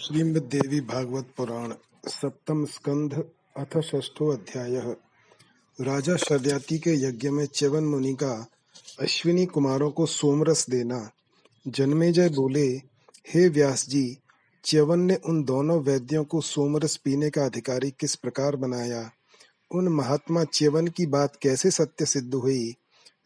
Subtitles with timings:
[0.00, 1.72] श्रीमद्देवी भागवत पुराण,
[2.08, 3.24] सप्तम स्कंध,
[3.56, 4.76] अथ षष्ठो अध्याय।
[5.80, 8.46] राजा शर्याति के यज्ञ में च्यवन मुनि का,
[9.00, 11.10] अश्विनी कुमारों को सोमरस देना।
[11.68, 12.68] जन्मेजय बोले,
[13.34, 14.18] हे व्यास जी
[14.64, 19.10] च्यवन ने उन दोनों वैद्यों को सोमरस पीने का अधिकारी किस प्रकार बनाया?
[19.70, 22.74] उन महात्मा च्यवन की बात कैसे सत्य सिद्ध हुई?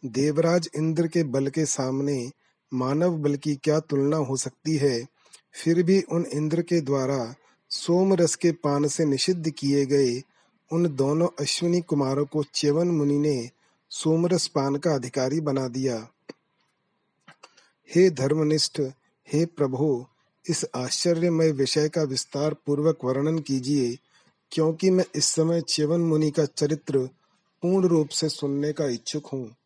[0.05, 2.31] देवराज इंद्र के बल के सामने
[2.75, 5.12] मानव बल की क्या तुलना हो सकती है?
[5.55, 7.35] फिर भी उन इंद्र के द्वारा
[7.71, 10.23] सोम रस के पान से निषिद्ध किए गए
[10.73, 13.51] उन दोनों अश्विनी कुमारों को च्यवन मुनि ने
[13.91, 16.09] सोमरस पान का अधिकारी बना दिया।
[17.95, 18.81] हे धर्मनिष्ठ,
[19.29, 20.07] हे प्रभु,
[20.51, 23.99] इस आश्चर्यमय विषय का विस्तार पूर्वक वर्णन कीजिए,
[24.53, 26.99] क्योंकि मैं इस समय च्यवन मुनि का चरित्र
[27.63, 29.57] पूर्ण रूप से सुनने का इच्छुक हूँ।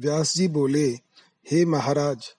[0.00, 0.88] व्यास जी बोले,
[1.50, 2.34] हे महाराज,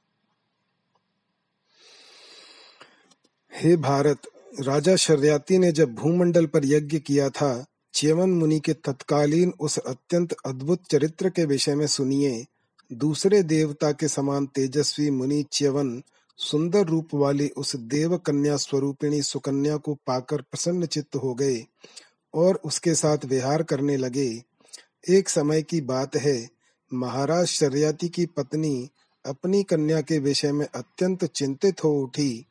[3.55, 4.21] हे भारत,
[4.59, 10.35] राजा शर्याति ने जब भूमंडल पर यज्ञ किया था, च्यवन मुनि के तत्कालीन उस अत्यंत
[10.45, 12.45] अद्भुत चरित्र के विषय में सुनिए।
[12.93, 16.03] दूसरे देवता के समान तेजस्वी मुनि च्यवन
[16.37, 21.65] सुंदर रूप वाली उस देव कन्या स्वरूपिणी सुकन्या को पाकर प्रसन्न चित्त हो गए
[22.33, 24.43] और उसके साथ विहार करने लगे।
[25.09, 26.58] एक समय की बात है
[26.93, 28.89] महाराज शर्याति की पत्नी
[29.25, 32.45] अपनी कन्या के विषय में अत्यंत चिंतित हो उठी।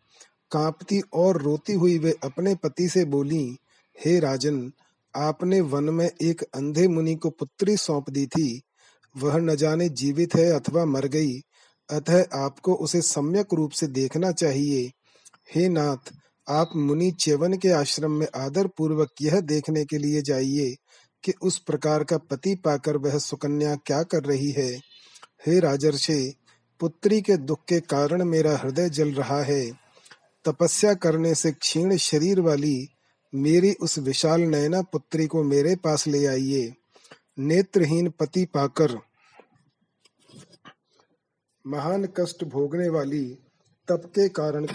[0.52, 3.56] कांपती और रोती हुई वे अपने पति से बोली,
[4.04, 4.72] हे राजन,
[5.16, 8.62] आपने वन में एक अंधे मुनि को पुत्री सौंप दी थी।
[9.16, 11.38] वह न जाने जीवित है अथवा मर गई।
[11.90, 14.92] अतः आपको उसे सम्यक रूप से देखना चाहिए।
[15.54, 16.12] हे नाथ,
[16.48, 20.76] आप मुनि चेवन के आश्रम में आदर पूर्वक यह देखने के लिए जाइए।
[21.24, 24.80] कि उस प्रकार का पति पाकर वह सुकन्या क्या कर रही है?
[25.46, 26.34] हे राजर्षे,
[26.80, 29.70] पुत्री के दुख के कारण मेरा हृदय जल रहा है।
[30.44, 32.88] तपस्या करने से क्षीण शरीर वाली
[33.34, 36.74] मेरी उस विशाल नयना पुत्री को मेरे पास ले आइए।
[37.38, 38.98] नेत्रहीन पति पाकर
[41.66, 43.38] महान कष्ट भोगने वाली,
[43.88, 44.66] तप के कारण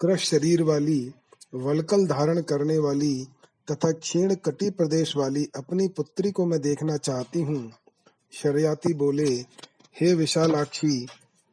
[0.00, 1.12] क्रश शरीर वाली,
[1.54, 3.26] वलकल धारण करने वाली
[3.70, 7.72] तथा क्षीण कटी प्रदेश वाली अपनी पुत्री को मैं देखना चाहती हूँ।
[8.32, 9.30] शरयाती बोले,
[10.00, 11.06] हे विशालाक्षी,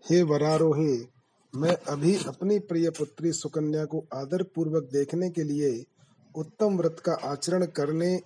[0.09, 1.15] हे वरारोहे,
[1.53, 5.85] मैं अभी अपनी प्रिय पुत्री सुकन्या को आदर पूर्वक देखने के लिए
[6.35, 8.21] उत्तम व्रत का आचरण करने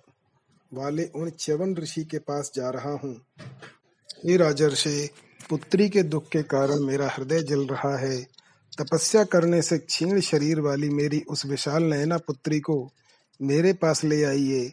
[0.74, 3.20] वाले उन च्यवन ऋषि के पास जा रहा हूँ।
[4.26, 5.10] हे राजर्षे,
[5.50, 8.22] पुत्री के दुख के कारण मेरा हृदय जल रहा है।
[8.80, 12.92] तपस्या करने से क्षीण शरीर वाली मेरी उस विशाल नयना पुत्री को
[13.40, 14.72] मेरे पास ले आइए।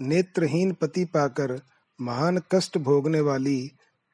[0.00, 1.60] नेत्रहीन पति पाकर
[2.00, 3.60] महान कष्ट भोगने वाली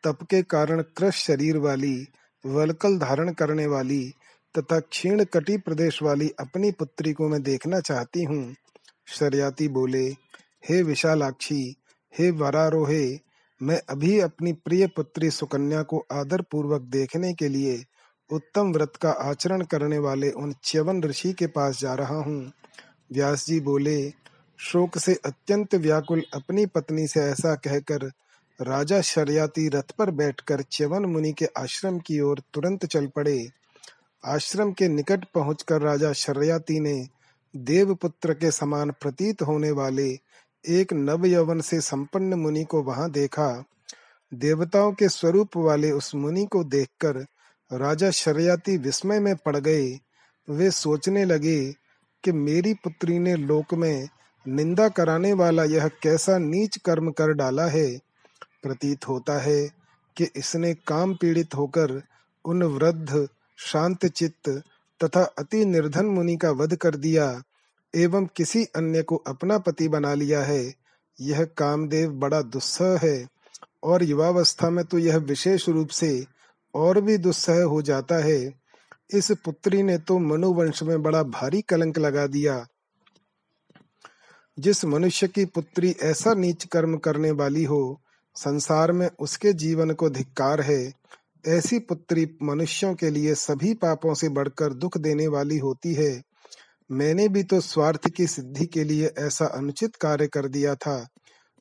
[0.04, 2.08] तप के कारण क्रश शरीर वाली,
[2.44, 4.12] वलकल धारण करने वाली
[4.54, 8.54] तथा क्षीण कटी प्रदेश वाली अपनी पुत्री को मैं देखना चाहती हूँ।
[9.08, 10.04] शरियाती बोले,
[10.68, 11.76] हे विशालाक्षी,
[12.12, 13.18] हे वरारोहे,
[13.60, 17.82] मैं अभी अपनी प्रिय पुत्री सुकन्या को आदर पूर्वक देखने के लिए
[18.30, 22.52] उत्तम व्रत का आचरण करने वाले उन च्यवन ऋषि के पास जा रहा हूँ।
[23.12, 24.10] व्यास जी बोले,
[24.58, 28.12] शोक से अत्यंत व्याकुल अपनी पत्नी से ऐसा कहकर
[28.62, 33.48] राजा शर्याती रथ पर बैठकर च्यवन मुनि के आश्रम की ओर तुरंत चल पड़े।
[34.24, 37.08] आश्रम के निकट पहुंचकर राजा शर्याती ने
[37.56, 40.18] देवपुत्र के समान प्रतीत होने वाले
[40.68, 43.64] एक नव यवन से संपन्न मुनि को वहाँ देखा।
[44.34, 47.26] देवताओं के स्वरूप वाले उस मुनि को देखकर
[47.72, 50.00] राजा शर्याती विस्मय में पड़ गए।
[50.48, 51.83] वे सोचने लगे
[52.24, 54.08] कि मेरी पुत्री ने लोक में
[54.46, 57.98] निंदा कराने वाला यह कैसा नीच कर्म कर डाला है?
[58.62, 59.70] प्रतीत होता है
[60.16, 62.02] कि इसने काम पीड़ित होकर
[62.44, 64.62] उन वृद्ध, शांत चित्त
[65.04, 67.42] तथा अति निर्धन मुनि का वध कर दिया
[67.94, 70.74] एवं किसी अन्य को अपना पति बना लिया है।
[71.20, 73.26] यह कामदेव बड़ा दुस्सह है
[73.82, 76.26] और युवावस्था में तो यह विशेष रूप से
[76.74, 78.63] और भी दुस्सह हो जाता है।
[79.10, 82.66] इस पुत्री ने तो मनुवंश में बड़ा भारी कलंक लगा दिया।
[84.58, 88.00] जिस मनुष्य की पुत्री ऐसा नीच कर्म करने वाली हो,
[88.34, 90.92] संसार में उसके जीवन को धिक्कार है,
[91.46, 96.22] ऐसी पुत्री मनुष्यों के लिए सभी पापों से बढ़कर दुख देने वाली होती है।
[96.90, 101.08] मैंने भी तो स्वार्थ की सिद्धि के लिए ऐसा अनुचित कार्य कर दिया था,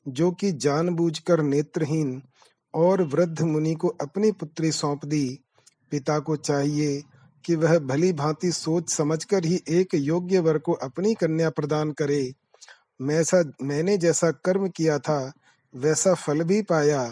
[0.08, 2.22] जो कि जानबूझकर नेत्रहीन
[2.74, 5.38] और वृद्ध मुनि को अपनी पुत्री सौंप दी।
[5.90, 7.02] पिता को चाहिए
[7.44, 12.32] कि वह भली भांति सोच समझकर ही एक योग्य वर को अपनी कन्या प्रदान करे।
[13.00, 15.32] मैसा मैंने जैसा कर्म किया था,
[15.74, 17.02] वैसा फल भी पाया।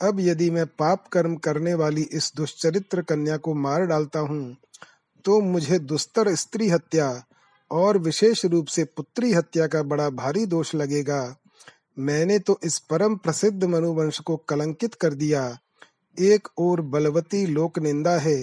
[0.00, 4.56] अब यदि मैं पाप कर्म करने वाली इस दुष्चरित्र कन्या को मार डालता हूँ
[5.24, 7.08] तो मुझे दुस्तर स्त्री हत्या
[7.70, 11.36] और विशेष रूप से पुत्री हत्या का बड़ा भारी दोष लगेगा।
[11.98, 15.46] मैंने तो इस परम प्रसिद्ध मनुवंश को कलंकित कर दिया।
[16.18, 18.36] एक और बलवती लोक निंदा है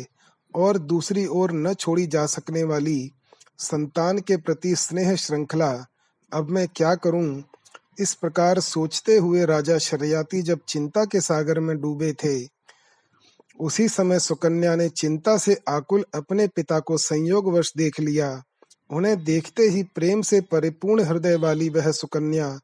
[0.55, 3.11] और दूसरी ओर न छोड़ी जा सकने वाली
[3.57, 5.85] संतान के प्रति स्नेह श्रृंखला,
[6.33, 7.43] अब मैं क्या करूँ?
[7.99, 12.47] इस प्रकार सोचते हुए राजा शरयाती जब चिंता के सागर में डूबे थे,
[13.59, 18.43] उसी समय सुकन्या ने चिंता से आकुल अपने पिता को संयोग संयोगवश देख लिया।
[18.91, 22.59] उन्हें देखते ही प्रेम से परिपूर्ण हृदय वाली वह सुकन्या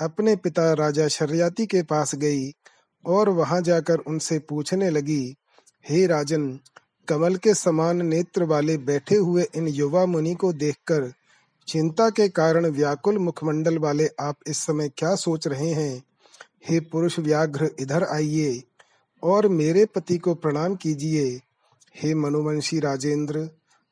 [0.00, 2.50] अपने पिता राजा शर्याती के पास गई
[3.06, 5.34] और वहाँ जाकर उनसे पूछने लगी,
[5.88, 6.60] हे राजन
[7.08, 11.12] कमल के समान नेत्र वाले बैठे हुए इन युवा मुनि को देखकर
[11.68, 16.04] चिंता के कारण व्याकुल मुखमंडल वाले आप इस समय क्या सोच रहे हैं?
[16.68, 18.62] हे पुरुष व्याघ्र, इधर आइए
[19.22, 21.40] और मेरे पति को प्रणाम कीजिए।
[21.96, 23.50] हे मनुवंशी राजेंद्र,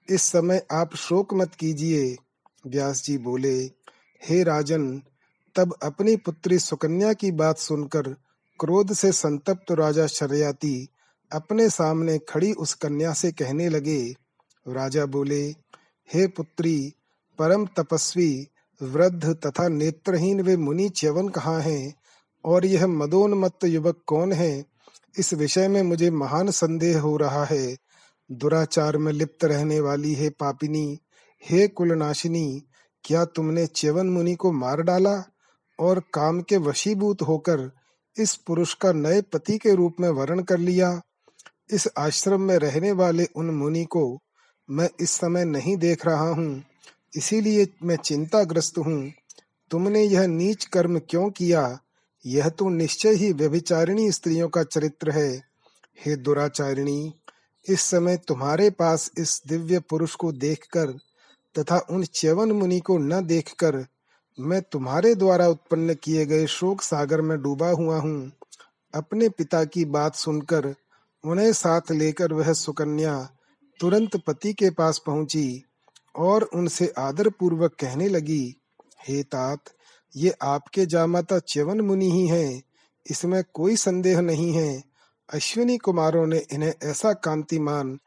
[0.09, 2.17] इस समय आप शोक मत कीजिए।
[2.67, 3.71] व्यास जी बोले,
[4.25, 5.03] हे राजन,
[5.55, 8.03] तब अपनी पुत्री सुकन्या की बात सुनकर
[8.61, 10.89] क्रोध से संतप्त राजा शरयाती
[11.33, 14.17] अपने सामने खड़ी उस कन्या से कहने लगे,
[14.69, 15.47] राजा बोले,
[16.15, 16.95] हे पुत्री,
[17.39, 18.49] परम तपस्वी,
[18.83, 21.95] वृद्ध तथा नेत्रहीन वे मुनि च्यवन कहाँ हैं?
[22.45, 24.65] और यह मदोन्मत्त युवक कौन है?
[25.19, 27.77] इस विषय में मुझे महान संदेह हो रहा है।
[28.33, 30.99] दुराचार में लिप्त रहने वाली है पापिनी,
[31.51, 32.63] हे कुलनाशिनी,
[33.05, 35.25] क्या तुमने च्यवन मुनि को मार डाला?
[35.79, 37.71] और काम के वशीभूत होकर
[38.19, 41.03] इस पुरुष का नए पति के रूप में वर्ण कर लिया?
[41.73, 44.19] इस आश्रम में रहने वाले उन मुनि को
[44.71, 46.63] मैं इस समय नहीं देख रहा हूँ।
[47.17, 49.13] इसीलिए मैं चिंताग्रस्त हूँ।
[49.71, 51.79] तुमने यह नीच कर्म क्यों किया?
[52.27, 55.43] यह तो निश्चय ही व्यभिचारिणी स्त्रियों का चरित्र है।
[56.07, 57.15] हे दुराचारिणी,
[57.69, 60.87] इस समय तुम्हारे पास इस दिव्य पुरुष को देखकर
[61.59, 63.87] तथा उन च्यवन मुनि को न देखकर
[64.41, 68.33] मैं तुम्हारे द्वारा उत्पन्न किए गए शोक सागर में डूबा हुआ हूँ।
[68.95, 70.75] अपने पिता की बात सुनकर
[71.25, 73.29] उन्हें साथ लेकर वह सुकन्या
[73.81, 75.65] तुरंत पति के पास पहुँची
[76.17, 78.57] और उनसे आदर पूर्वक कहने लगी,
[79.09, 79.59] हे तात,
[80.17, 82.63] ये आपके जामाता च्यवन मुनि ही हैं।
[83.11, 84.83] इसमें कोई संदेह नहीं है।
[85.33, 87.99] अश्विनी कुमारों ने इन्हें ऐसा कांतिमान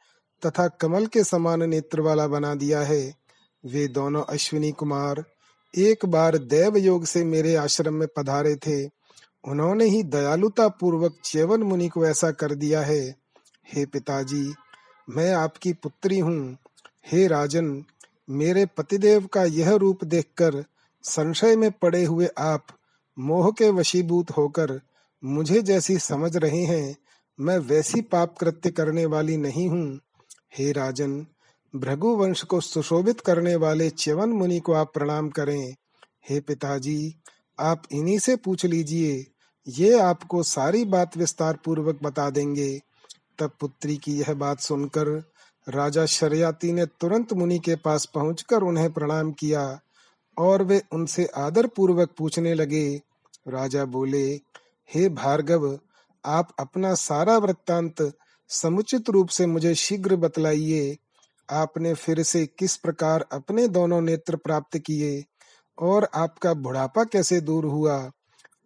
[0.45, 3.13] तथा कमल के समान नेत्र वाला बना दिया है।
[3.65, 5.23] वे दोनों अश्विनी कुमार
[5.77, 8.85] एक बार देव योग से मेरे आश्रम में पधारे थे।
[9.47, 13.15] उन्होंने ही दयालुता पूर्वक च्यवन मुनि को ऐसा कर दिया है।
[13.73, 14.53] हे पिताजी,
[15.09, 16.57] मैं आपकी पुत्री हूँ।
[17.07, 17.83] हे राजन,
[18.29, 20.65] मेरे पतिदेव का यह रूप देखकर
[21.03, 22.65] संशय में पड़े हुए आप
[23.19, 24.81] मोह के वशीभूत होकर
[25.23, 26.95] मुझे जैसी समझ रहे हैं,
[27.39, 29.99] मैं वैसी पाप कृत्य करने वाली नहीं हूँ।
[30.57, 31.25] हे राजन,
[31.75, 35.75] भृगु वंश को सुशोभित करने वाले च्यवन मुनि को आप प्रणाम करें।
[36.29, 37.15] हे पिताजी,
[37.59, 39.27] आप इन्हीं से पूछ लीजिए
[39.67, 42.81] ये आपको सारी बात विस्तार पूर्वक बता देंगे।
[43.39, 45.23] तब पुत्री की यह बात सुनकर
[45.69, 49.79] राजा शरयाती ने तुरंत मुनि के पास पहुंचकर उन्हें प्रणाम किया
[50.37, 53.01] और वे उनसे आदर पूर्वक पूछने लगे।
[53.47, 54.41] राजा बोले,
[54.93, 55.79] हे भार्गव,
[56.25, 58.13] आप अपना सारा वृत्तांत
[58.49, 60.97] समुचित रूप से मुझे शीघ्र बतलाइए।
[61.49, 65.25] आपने फिर से किस प्रकार अपने दोनों नेत्र प्राप्त किए
[65.79, 68.11] और आपका बुढ़ापा कैसे दूर हुआ?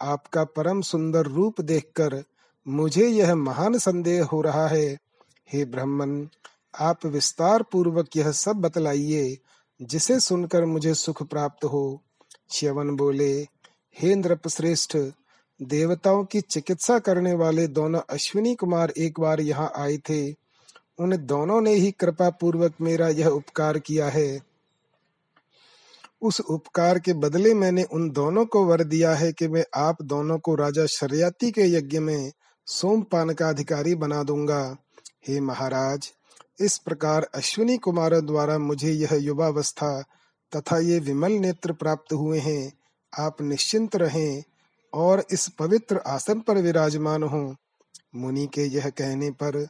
[0.02, 2.24] आपका परम सुंदर रूप देखकर
[2.68, 4.98] मुझे यह महान संदेह हो रहा है।
[5.54, 6.28] हे ब्राह्मण,
[6.80, 9.38] आप विस्तार पूर्वक यह सब बतलाइए,
[9.82, 12.02] जिसे सुनकर मुझे सुख प्राप्त हो।
[12.52, 13.48] श्यवन बोले,
[14.00, 14.98] हे नृप श्रेष्ठ
[15.62, 20.32] देवताओं की चिकित्सा करने वाले दोनों अश्विनी कुमार एक बार यहाँ आए थे।
[21.00, 24.42] उन दोनों ने ही कृपा पूर्वक मेरा यह उपकार किया है।
[26.22, 30.40] उस उपकार के बदले मैंने उन दोनों को वर दिया है कि मैं आप दोनों
[30.40, 32.32] को राजा शरियाती के यज्ञ में
[32.68, 34.78] सोमपान का अधिकारी बना दूँगा।
[35.28, 36.12] हे महाराज,
[36.60, 40.02] इस प्रकार अश्विनी कुमारों द्वारा मुझे यह युवावस्था
[40.56, 42.74] तथा ये विमल नेत्र प्राप्त हुए हैं।
[43.20, 44.44] आप निश्चिंत रहें
[44.94, 47.56] और इस पवित्र आसन पर विराजमान हो।
[48.16, 49.68] मुनि के यह कहने पर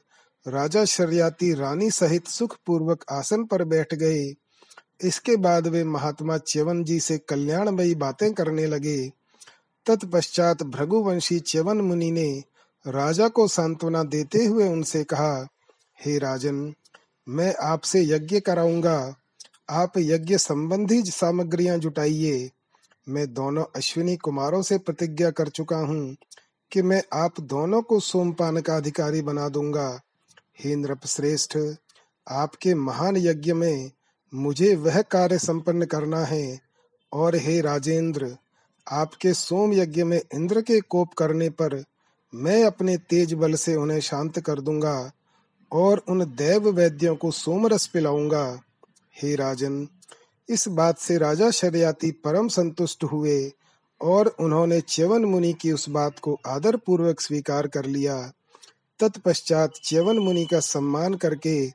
[0.48, 4.34] राजा शर्याती रानी सहित सुख पूर्वक आसन पर बैठ गए।
[5.04, 9.12] इसके बाद वे महात्मा च्यवन जी से कल्याणमयी बातें करने लगे।
[9.86, 12.44] तत्पश्चात भृगुवंशी च्यवन मुनि ने
[12.88, 15.48] राजा को सांत्वना देते हुए उनसे कहा,
[16.06, 16.74] हे राजन,
[17.30, 19.16] मैं आपसे यज्ञ कराऊँगा।
[19.70, 22.52] आप यज्ञ संबंधी सामग्रियाँ जुटाइए।
[23.10, 26.16] मैं दोनों अश्विनी कुमारों से प्रतिज्ञा कर चुका हूँ
[26.72, 30.02] कि मैं आप दोनों को सोमपान का अधिकारी बना दूँगा।
[30.60, 31.58] हे नृप श्रेष्ठ
[32.28, 33.92] आपके महान यज्ञ में
[34.34, 36.60] मुझे वह कार्य संपन्न करना है।
[37.14, 38.38] और हे राजेंद्र,
[38.88, 41.84] आपके सोम यज्ञ में इंद्र के कोप करने पर
[42.36, 45.12] मैं अपने तेज बल से उन्हें शांत कर दूँगा
[45.72, 48.62] और उन देव वैद्यों को सोमरस पिलाऊँगा।
[49.22, 49.88] हे राजन,
[50.50, 53.52] इस बात से राजा शरियाती परम संतुष्ट हुए
[54.02, 58.32] और उन्होंने च्यवन मुनि की उस बात को आदर पूर्वक स्वीकार कर लिया।
[59.00, 61.72] तत्पश्चात च्यवन मुनि का सम्मान करके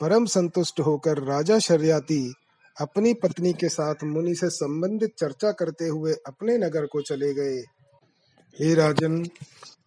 [0.00, 2.34] परम संतुष्ट होकर राजा शरियाती
[2.80, 7.56] अपनी पत्नी के साथ मुनि से संबंधित चर्चा करते हुए अपने नगर को चले गए।
[8.60, 9.26] हे राजन,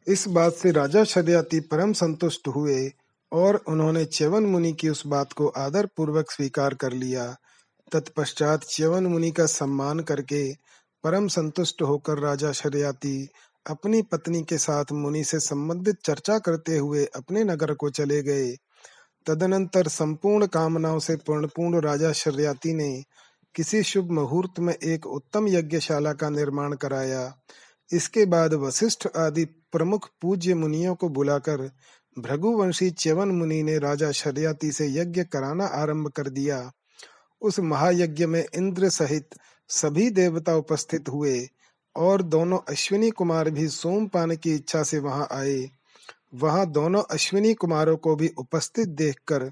[0.07, 2.91] इस बात से राजा शरियाती परम संतुष्ट हुए
[3.31, 7.35] और उन्होंने च्यवन मुनि की उस बात को आदर पूर्वक स्वीकार कर लिया।
[7.91, 10.53] तत्पश्चात च्यवन मुनि का सम्मान करके
[11.03, 13.29] परम संतुष्ट होकर राजा शरियाती
[13.65, 18.55] अपनी पत्नी के साथ मुनि से संबंधित चर्चा करते हुए अपने नगर को चले गए।
[19.29, 23.03] तदनंतर संपूर्ण कामनाओं से पूर्ण राजा शर्याती ने
[23.55, 27.37] किसी शुभ मुहूर्त में एक उत्तम यज्ञशाला का निर्माण कराया।
[27.93, 31.71] इसके बाद वशिष्ठ आदि प्रमुख पूज्य मुनियों को बुलाकर
[32.19, 36.71] भृगुवंशी च्यवन मुनि ने राजा शर्याती से यज्ञ कराना आरंभ कर दिया।
[37.41, 39.29] उस महायज्ञ में इंद्र सहित
[39.67, 41.49] सभी देवता उपस्थित हुए
[41.95, 45.69] और दोनों अश्विनी कुमार भी सोम सोमपान की इच्छा से वहाँ आए।
[46.33, 49.51] वहाँ दोनों अश्विनी कुमारों को भी उपस्थित देखकर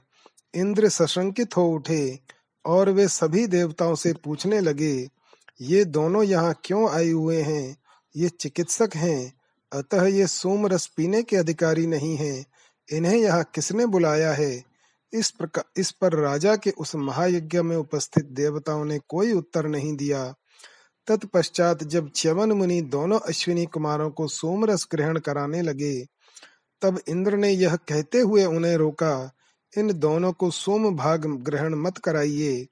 [0.55, 2.19] इंद्र सशंकित हो उठे
[2.65, 5.09] और वे सभी देवताओं से पूछने लगे,
[5.61, 7.77] ये दोनों यहाँ क्यों आए हुए हैं?
[8.15, 9.33] ये चिकित्सक हैं।
[9.71, 12.45] अतः ये सोम रस पीने के अधिकारी नहीं हैं।
[12.93, 14.63] इन्हें यहाँ किसने बुलाया है?
[15.13, 19.95] इस प्रकार इस पर राजा के उस महायज्ञ में उपस्थित देवताओं ने कोई उत्तर नहीं
[19.95, 20.35] दिया।
[21.07, 26.05] तत्पश्चात जब च्यवन मुनि दोनों अश्विनी कुमारों को सोमरस ग्रहण कराने लगे
[26.81, 29.31] तब इंद्र ने यह कहते हुए उन्हें रोका,
[29.77, 32.67] इन दोनों को सोम भाग ग्रहण मत कराइए।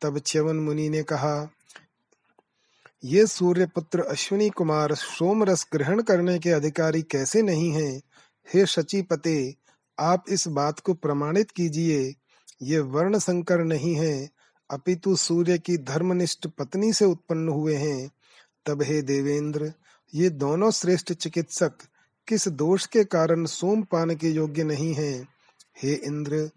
[0.00, 1.50] तब च्यवन मुनि ने कहा,
[3.04, 8.02] ये सूर्य पुत्र अश्विनी कुमार सोम रस ग्रहण करने के अधिकारी कैसे नहीं हैं?
[8.54, 9.54] हे शचीपते,
[9.98, 12.14] आप इस बात को प्रमाणित कीजिए,
[12.62, 14.30] ये वर्ण संकर नहीं है,
[14.70, 18.10] अपितु सूर्य की धर्मनिष्ठ पत्नी से उत्पन्न हुए हैं।
[18.66, 19.72] तब हे देवेंद्र,
[20.14, 21.72] ये दोनों श्रेष्ठ चिकित्सक
[22.32, 25.28] किस दोष के कारण सोम पान के योग्य नहीं है?
[25.82, 26.50] हे इंद्र,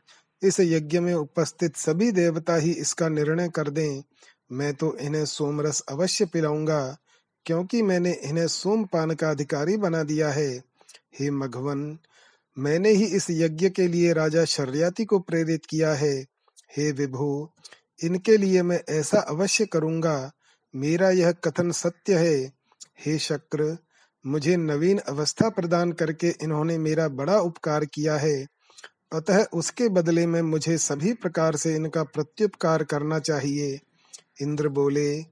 [0.44, 4.04] इस यज्ञ में उपस्थित सभी देवता ही इसका निर्णय कर दें।
[4.52, 6.98] मैं तो इन्हें सोमरस अवश्य पिलाऊँगा,
[7.46, 10.64] क्योंकि मैंने इन्हें सोम पान का अधिकारी बना दिया है।
[11.20, 11.98] हे मघवन,
[12.58, 16.26] मैंने ही इस यज्ञ के लिए राजा शर्याति को प्रेरित किया है।
[16.78, 17.50] हे विभु,
[18.04, 20.32] इनके लिए मैं ऐसा अवश्य करूँगा।
[20.76, 22.52] मेरा यह कथन सत्य है।
[23.06, 23.85] हे शक्र
[24.28, 28.48] मुझे नवीन अवस्था प्रदान करके इन्होंने मेरा बड़ा उपकार किया है।
[29.14, 33.80] अतः उसके बदले में मुझे सभी प्रकार से इनका प्रत्युपकार करना चाहिए।
[34.42, 35.24] इंद्र बोले,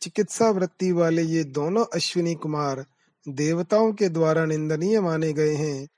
[0.00, 2.86] चिकित्सा वृत्ति वाले ये दोनों अश्विनी कुमार
[3.28, 5.88] देवताओं के द्वारा निंदनीय माने गए हैं।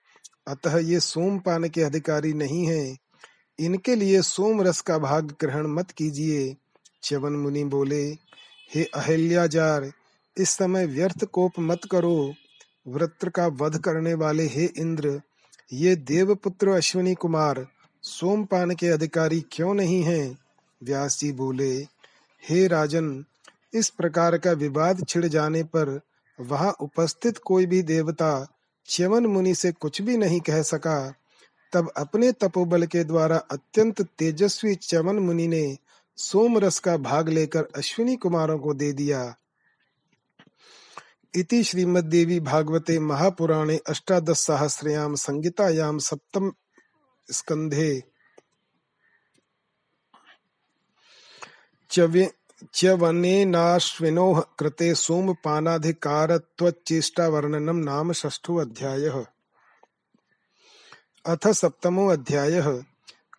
[0.49, 2.99] अतः ये सोमपान के अधिकारी नहीं हैं।
[3.61, 6.57] इनके लिए सोम रस का भाग ग्रहण मत कीजिए।
[7.03, 8.05] च्यवन मुनि बोले,
[8.75, 9.93] हे अहिल्याजार
[10.39, 12.35] इस समय व्यर्थ कोप मत करो।
[12.89, 15.21] वृत्र का वध करने वाले हे इंद्र,
[15.73, 17.67] ये देवपुत्र अश्विनी कुमार,
[18.03, 20.39] सोमपान के अधिकारी क्यों नहीं हैं?
[20.83, 21.79] व्यास जी बोले,
[22.49, 23.25] हे राजन,
[23.75, 26.01] इस प्रकार का विवाद छिड़ जाने पर
[26.41, 28.49] वहाँ उपस्थित कोई भी देवता
[28.87, 31.15] च्यवन मुनि से कुछ भी नहीं कह सका।
[31.73, 35.77] तब अपने तपोबल के द्वारा अत्यंत तेजस्वी च्यवन मुनि ने
[36.17, 39.35] सोम रस का भाग लेकर अश्विनी कुमारों को दे दिया।
[41.35, 46.53] इति श्रीमद्देवी भागवते महापुराणे अष्टादश सहस्रयाम संगीतायाम सप्तम
[47.29, 48.03] स्कंधे
[52.75, 59.25] च्यवनेनाश्विनोः कृते सोमपानाधिकारत्वच्चेष्टावर्णनं नाम षष्ठोऽध्यायः।
[61.25, 62.83] अथ सप्तमो अध्याय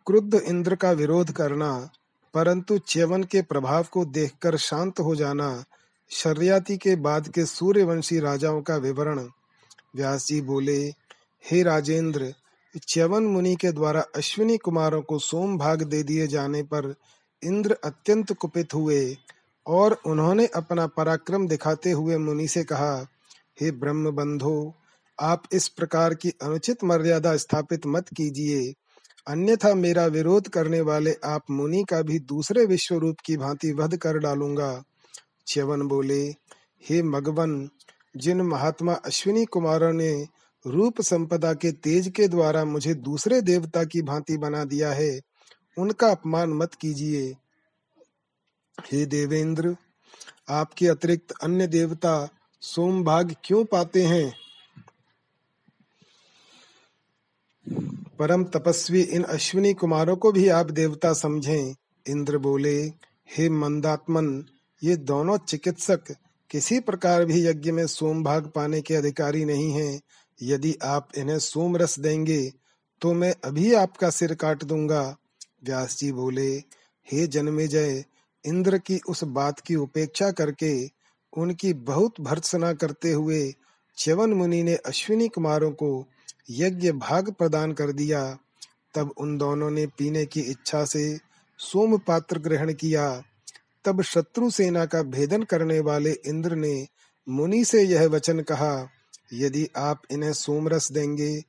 [0.07, 1.89] क्रुद्ध इंद्र का विरोध करना,
[2.33, 5.63] परंतु च्यवन के प्रभाव को देखकर शांत हो जाना
[6.11, 9.19] शर्याति के बाद के सूर्यवंशी राजाओं का विवरण,
[9.95, 10.77] व्यास जी बोले,
[11.51, 12.33] हे राजेंद्र,
[12.87, 16.95] च्यवन मुनि के द्वारा अश्विनी कुमारों को सोम भाग दे दिए जाने पर
[17.43, 19.17] इंद्र अत्यंत कुपित हुए
[19.67, 23.07] और उन्होंने अपना पराक्रम दिखाते हुए मुनि से कहा,
[23.61, 24.73] हे ब्रह्म बंधो
[25.19, 28.73] आप इस प्रकार की अनुचित मर्यादा स्थापित मत कीजिए।
[29.27, 33.97] अन्यथा मेरा विरोध करने वाले आप मुनि का भी दूसरे विश्व रूप की भांति वध
[33.97, 34.83] कर डालूँगा।
[35.47, 36.27] च्यवन बोले,
[36.89, 37.69] हे मगवन
[38.17, 40.27] जिन महात्मा अश्विनी कुमारों ने
[40.67, 45.21] रूप संपदा के तेज के द्वारा मुझे दूसरे देवता की भांति बना दिया है,
[45.77, 47.35] उनका अपमान मत कीजिए।
[48.91, 49.75] हे देवेंद्र,
[50.49, 52.29] आपके अतिरिक्त अन्य देवता
[52.61, 54.33] सोमभाग क्यों पाते हैं?
[58.19, 61.75] परम तपस्वी इन अश्विनी कुमारों को भी आप देवता समझें,
[62.07, 62.83] इंद्र बोले।
[63.31, 64.45] हे मंदात्मन
[64.81, 66.15] ये दोनों चिकित्सक
[66.49, 70.01] किसी प्रकार भी यज्ञ में सोम भाग पाने के अधिकारी नहीं हैं।
[70.39, 72.41] यदि आप इन्हें सोम रस देंगे
[73.01, 75.03] तो मैं अभी आपका सिर काट दूँगा।
[75.63, 76.51] व्यास जी बोले,
[77.07, 78.03] हे जन्मे जय
[78.45, 80.73] इंद्र की उस बात की उपेक्षा करके
[81.33, 83.41] उनकी बहुत भर्त्सना करते हुए
[83.97, 85.89] च्यवन मुनि ने अश्विनी कुमारों को
[86.49, 88.23] यज्ञ भाग प्रदान कर दिया।
[88.95, 91.17] तब उन दोनों ने पीने की इच्छा से
[91.59, 93.23] सोम पात्र ग्रहण किया।
[93.85, 96.87] तब शत्रु सेना का भेदन करने वाले इंद्र ने
[97.27, 98.89] मुनि से यह वचन कहा,
[99.33, 101.41] यदि आप इन्हें सोमरस देंगे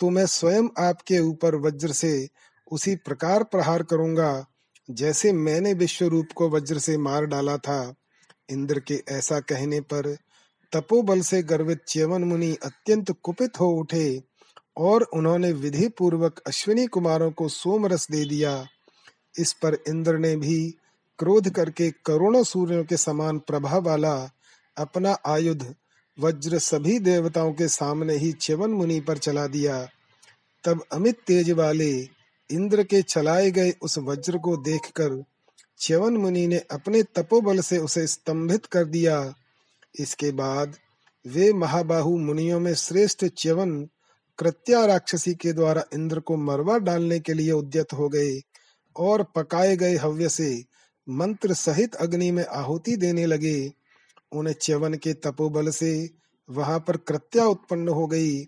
[0.00, 2.28] तो मैं स्वयं आपके ऊपर वज्र से
[2.70, 4.44] उसी प्रकार प्रहार करूँगा,
[4.88, 7.94] जैसे मैंने विश्व रूप को वज्र से मार डाला था।
[8.48, 10.16] इंद्र के ऐसा कहने पर
[10.72, 14.22] तपोबल से गर्वित च्यवन मुनि अत्यंत कुपित हो उठे
[14.76, 18.64] और उन्होंने विधि पूर्वक अश्विनी कुमारों को सोमरस दे दिया।
[19.38, 20.74] इस पर इंद्र ने भी
[21.22, 24.14] क्रोध करके करोड़ों सूर्यों के समान प्रभा वाला
[24.76, 25.74] अपना आयुध
[26.18, 29.76] वज्र सभी देवताओं के सामने ही च्यवन मुनि पर चला दिया।
[30.64, 31.90] तब अमित तेज वाले
[32.50, 35.22] इंद्र के चलाए गए उस वज्र को देखकर
[35.78, 39.34] च्यवन मुनि ने अपने तपोबल से उसे स्तंभित कर दिया।
[40.00, 40.74] इसके बाद
[41.26, 43.80] वे महाबाहु मुनियों में श्रेष्ठ च्यवन
[44.38, 48.40] कृत्या राक्षसी के द्वारा इंद्र को मरवा डालने के लिए उद्यत हो गए
[48.96, 50.72] और पकाए गए हव्य से
[51.12, 53.72] मंत्र सहित अग्नि में आहुति देने लगे।
[54.32, 56.10] उन च्यवन के तपोबल से
[56.50, 58.44] वहाँ पर कृत्या उत्पन्न हो गई।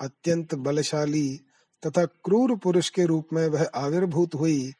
[0.00, 1.40] अत्यंत बलशाली
[1.86, 4.72] तथा क्रूर पुरुष के रूप में वह आविर्भूत हुई।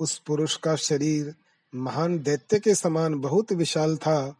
[0.00, 1.34] उस पुरुष का शरीर
[1.74, 4.36] महान दैत्य के समान बहुत विशाल था।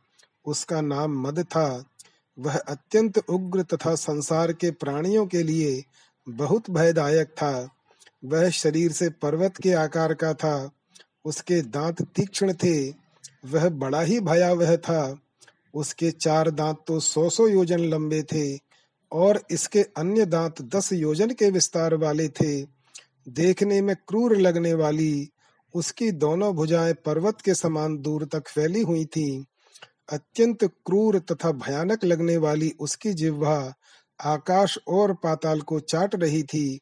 [0.47, 1.85] उसका नाम मद था।
[2.39, 5.85] वह अत्यंत उग्र तथा संसार के प्राणियों के लिए
[6.29, 7.69] बहुत भयदायक था।
[8.25, 10.71] वह शरीर से पर्वत के आकार का था।
[11.25, 12.91] उसके दांत तीक्ष्ण थे,
[13.45, 15.19] वह बड़ा ही भयावह था।
[15.75, 18.57] उसके चार दांत तो सौ सौ योजन लंबे थे
[19.13, 22.63] और इसके अन्य दांत दस योजन के विस्तार वाले थे।
[23.29, 25.29] देखने में क्रूर लगने वाली
[25.75, 29.45] उसकी दोनों भुजाएँ पर्वत के समान दूर तक फैली हुई थीं।
[30.13, 33.75] अत्यंत क्रूर तथा भयानक लगने वाली उसकी जिह्वा
[34.21, 36.81] आकाश और पाताल को चाट रही थी।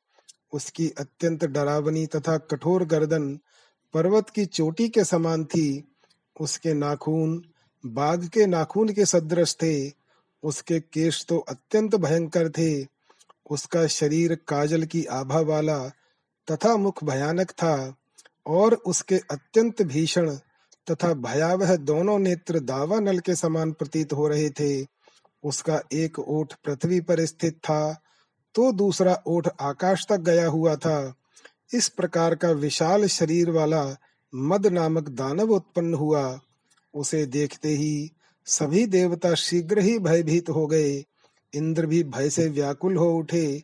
[0.52, 3.38] उसकी अत्यंत डरावनी तथा कठोर गर्दन
[3.94, 5.94] पर्वत की चोटी के समान थी।
[6.40, 7.42] उसके नाखून,
[7.84, 9.92] बाघ के नाखून के सदृश थे।
[10.42, 12.86] उसके केश तो अत्यंत भयंकर थे।
[13.50, 15.78] उसका शरीर काजल की आभा वाला
[16.48, 17.94] तथा मुख भयानक था
[18.46, 20.30] और उसके अत्यंत भीषण
[20.86, 24.86] तथा भयावह दोनों नेत्र दावा नल के समान प्रतीत हो रहे थे।
[25.44, 28.02] उसका एक ओठ पृथ्वी पर स्थित था
[28.54, 31.14] तो दूसरा ओठ आकाश तक गया हुआ था।
[31.74, 33.96] इस प्रकार का विशाल शरीर वाला
[34.34, 36.40] मद नामक दानव उत्पन्न हुआ।
[36.94, 38.10] उसे देखते ही
[38.46, 41.04] सभी देवता शीघ्र ही भयभीत हो गए।
[41.54, 43.62] इंद्र भी भय से व्याकुल हो उठे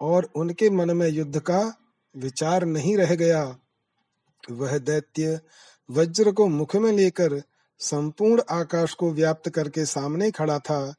[0.00, 1.74] और उनके मन में युद्ध का
[2.16, 3.56] विचार नहीं रह गया।
[4.50, 5.40] वह दैत्य
[5.90, 7.42] वज्र को मुख में लेकर
[7.78, 10.94] संपूर्ण आकाश को व्याप्त करके सामने खड़ा था।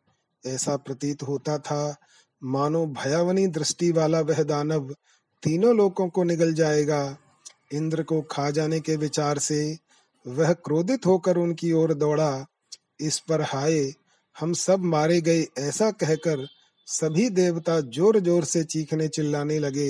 [0.46, 1.96] ऐसा प्रतीत होता था,
[2.44, 4.96] मानो भयावनी दृष्टि वाला वह दानव
[5.44, 7.18] तीनों लोकों को निगल जाएगा।
[7.74, 9.78] इंद्र को खा जाने के विचार से
[10.26, 12.46] वह क्रोधित होकर उनकी ओर दौड़ा।
[13.02, 13.94] इस पर हाय,
[14.36, 16.46] हम सब मारे गए ऐसा कहकर
[16.88, 19.90] सभी देवता ज़ोर ज़ोर से चीखने चिल्लाने लगे।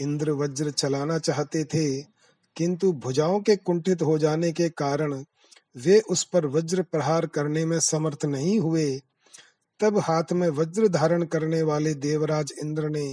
[0.00, 2.00] इंद्र वज्र चलाना चाहते थे,
[2.56, 5.22] किंतु भुजाओं के कुंठित हो जाने के कारण
[5.76, 8.90] वे उस पर वज्र प्रहार करने में समर्थ नहीं हुए।
[9.80, 13.06] तब हाथ में वज्र धारण करने वाले देवराज इंद्र ने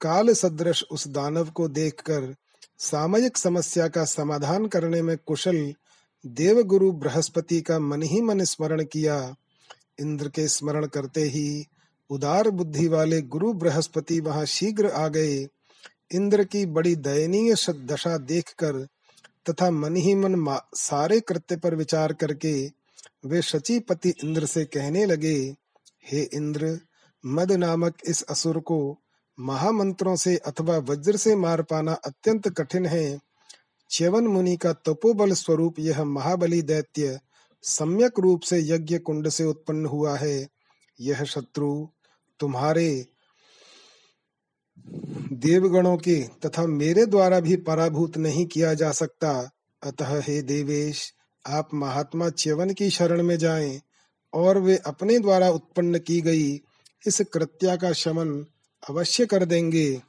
[0.00, 2.34] काल सदृश उस दानव को देखकर
[2.78, 5.74] सामयिक समस्या का समाधान करने में कुशल
[6.26, 9.34] देवगुरु बृहस्पति का मन ही मन स्मरण किया।
[10.00, 11.64] इंद्र के स्मरण करते ही
[12.10, 15.46] उदार बुद्धि वाले गुरु बृहस्पति वहाँ शीघ्र आ गए।
[16.14, 18.86] इंद्र की बड़ी दयनीय दशा देखकर
[19.50, 22.54] तथा मन ही मन सारे कृत्य पर विचार करके
[23.24, 25.36] वे शचीपति इंद्र से कहने लगे,
[26.04, 26.78] हे इंद्र,
[27.26, 28.98] मद नामक इस असुर को
[29.40, 33.20] महामंत्रों से अथवा वज्र से मार पाना अत्यंत कठिन है।
[33.90, 37.20] च्यवन मुनि का तपोबल स्वरूप यह महाबली दैत्य
[37.62, 40.48] सम्यक रूप से यज्ञ कुंड से उत्पन्न हुआ है।
[41.00, 41.88] यह शत्रु
[42.40, 43.06] तुम्हारे
[45.32, 49.50] देवगणों के तथा मेरे द्वारा भी पराभूत नहीं किया जा सकता।
[49.82, 51.14] अतः हे देवेश,
[51.46, 53.80] आप महात्मा च्यवन की शरण में जाएँ
[54.32, 56.60] और वे अपने द्वारा उत्पन्न की गई
[57.06, 58.46] इस कृत्या का शमन
[58.88, 60.02] अवश्य कर देंगे।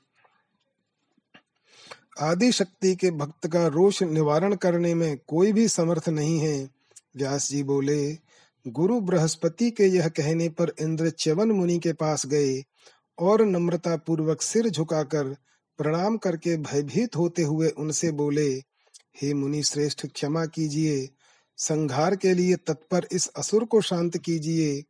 [2.19, 6.69] आदि शक्ति के भक्त का रोष निवारण करने में कोई भी समर्थ नहीं है।
[7.15, 8.17] व्यास जी बोले,
[8.67, 12.63] गुरु बृहस्पति के यह कहने पर इंद्र च्यवन मुनि के पास गए
[13.19, 15.36] और नम्रता पूर्वक सिर झुकाकर
[15.77, 18.63] प्रणाम करके भयभीत होते हुए उनसे बोले,
[19.21, 21.10] हे मुनि श्रेष्ठ, क्षमा कीजिए।
[21.57, 24.84] संघार के लिए तत्पर इस असुर को शांत कीजिए।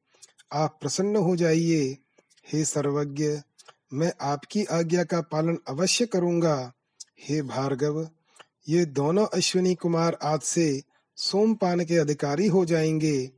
[0.54, 1.98] आप प्रसन्न हो जाइए।
[2.54, 3.42] हे सर्वज्ञ
[3.94, 6.74] मैं आपकी आज्ञा का पालन अवश्य करूँगा।
[7.22, 8.10] हे भार्गव,
[8.70, 10.84] ये दोनों अश्विनी कुमार आज से
[11.16, 13.32] सोमपान के अधिकारी हो जाएँगे।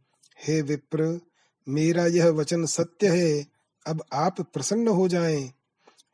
[0.48, 1.22] हे विप्र,
[1.70, 3.48] मेरा यह वचन सत्य है,
[3.88, 5.52] अब आप प्रसन्न हो जाएँ।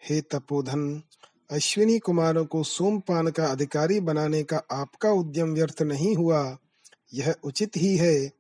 [0.10, 1.04] हे तपोधन,
[1.52, 6.58] अश्विनी कुमारों को सोमपान का अधिकारी बनाने का आपका उद्यम व्यर्थ नहीं हुआ।
[7.14, 8.32] यह उचित ही है।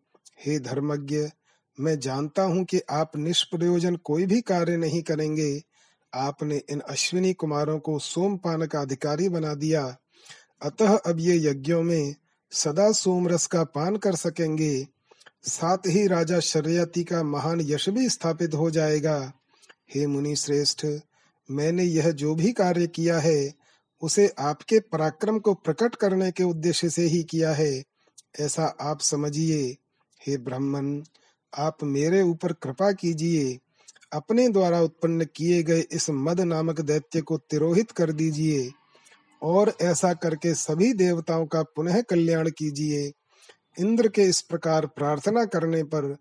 [0.45, 1.29] हे धर्मज्ञ,
[1.79, 5.63] मैं जानता हूँ कि आप निष्प्रयोजन कोई भी कार्य नहीं करेंगे।
[6.15, 9.97] आपने इन अश्विनी कुमारों को सोमपान का अधिकारी बना दिया।
[10.61, 12.15] अतः अब ये यज्ञों में
[12.51, 14.87] सदा सोमरस का पान कर सकेंगे।
[15.43, 19.33] साथ ही राजा शर्यती का महान यश भी स्थापित हो जाएगा।
[19.95, 20.85] हे मुनि श्रेष्ठ,
[21.51, 23.53] मैंने यह जो भी कार्य किया है,
[24.01, 27.83] उसे आपके पराक्रम को प्रकट करने के उद्देश्य से ही किया है।
[28.39, 29.77] ऐसा आप समझिए।
[30.27, 31.01] हे ब्राह्मण,
[31.57, 33.59] आप मेरे ऊपर कृपा कीजिए।
[34.11, 38.69] अपने द्वारा उत्पन्न किए गए इस मद नामक दैत्य को तिरोहित कर दीजिए
[39.41, 43.11] और ऐसा करके सभी देवताओं का पुनः कल्याण कीजिए।
[43.79, 46.15] इंद्र के इस प्रकार प्रार्थना करने पर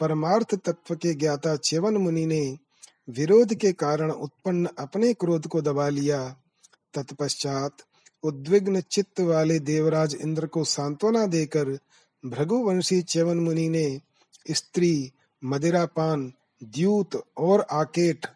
[0.00, 2.58] परमार्थ तत्व के ज्ञाता च्यवन मुनि ने
[3.08, 6.36] विरोध के कारण उत्पन्न अपने क्रोध को दबा लिया।
[6.94, 7.76] तत्पश्चात
[8.22, 11.78] उद्विग्न चित्त वाले देवराज इंद्र को सांत्वना देकर
[12.24, 14.00] भृगुवंशी चेवन मुनि ने,
[14.50, 15.12] स्त्री,
[15.44, 18.26] मदिरापान द्यूत और आकेट,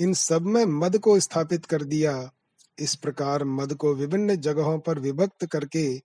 [0.00, 2.30] इन सब में मद को स्थापित कर दिया।
[2.78, 6.00] इस प्रकार मद को विभिन्न जगहों पर विभक्त करके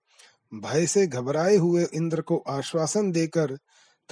[0.54, 3.58] भय से घबराए हुए इंद्र को आश्वासन देकर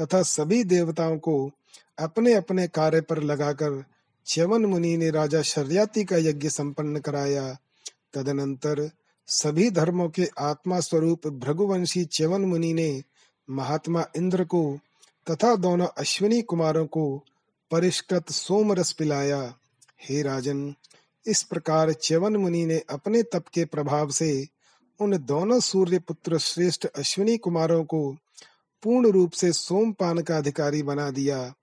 [0.02, 1.52] तथा सभी देवताओं को
[2.00, 3.84] अपने अपने कार्य पर लगाकर
[4.26, 7.58] च्यवन मुनि ने राजा शर्याति का यज्ञ संपन्न कराया।
[8.14, 8.90] तदनंतर
[9.28, 13.04] सभी धर्मों के आत्मा स्वरूप भृगुवंशी च्यवन मुनि ने
[13.50, 14.80] महात्मा इंद्र को
[15.32, 17.24] तथा दोनों अश्विनी कुमारों को
[17.74, 19.56] परिष्कृत सोम रस पिलाया,
[20.04, 20.74] हे राजन,
[21.28, 24.48] इस प्रकार च्यवन मुनि ने अपने तप के प्रभाव से
[25.00, 28.16] उन दोनों सूर्य पुत्र श्रेष्ठ अश्विनी कुमारों को
[28.84, 31.54] पूर्ण रूप से सोमपान का अधिकारी बना दिया।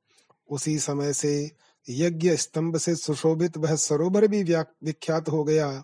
[0.51, 1.51] उसी समय से
[1.89, 4.43] यज्ञ स्तंभ से सुशोभित वह सरोवर भी
[4.85, 5.83] विख्यात हो गया,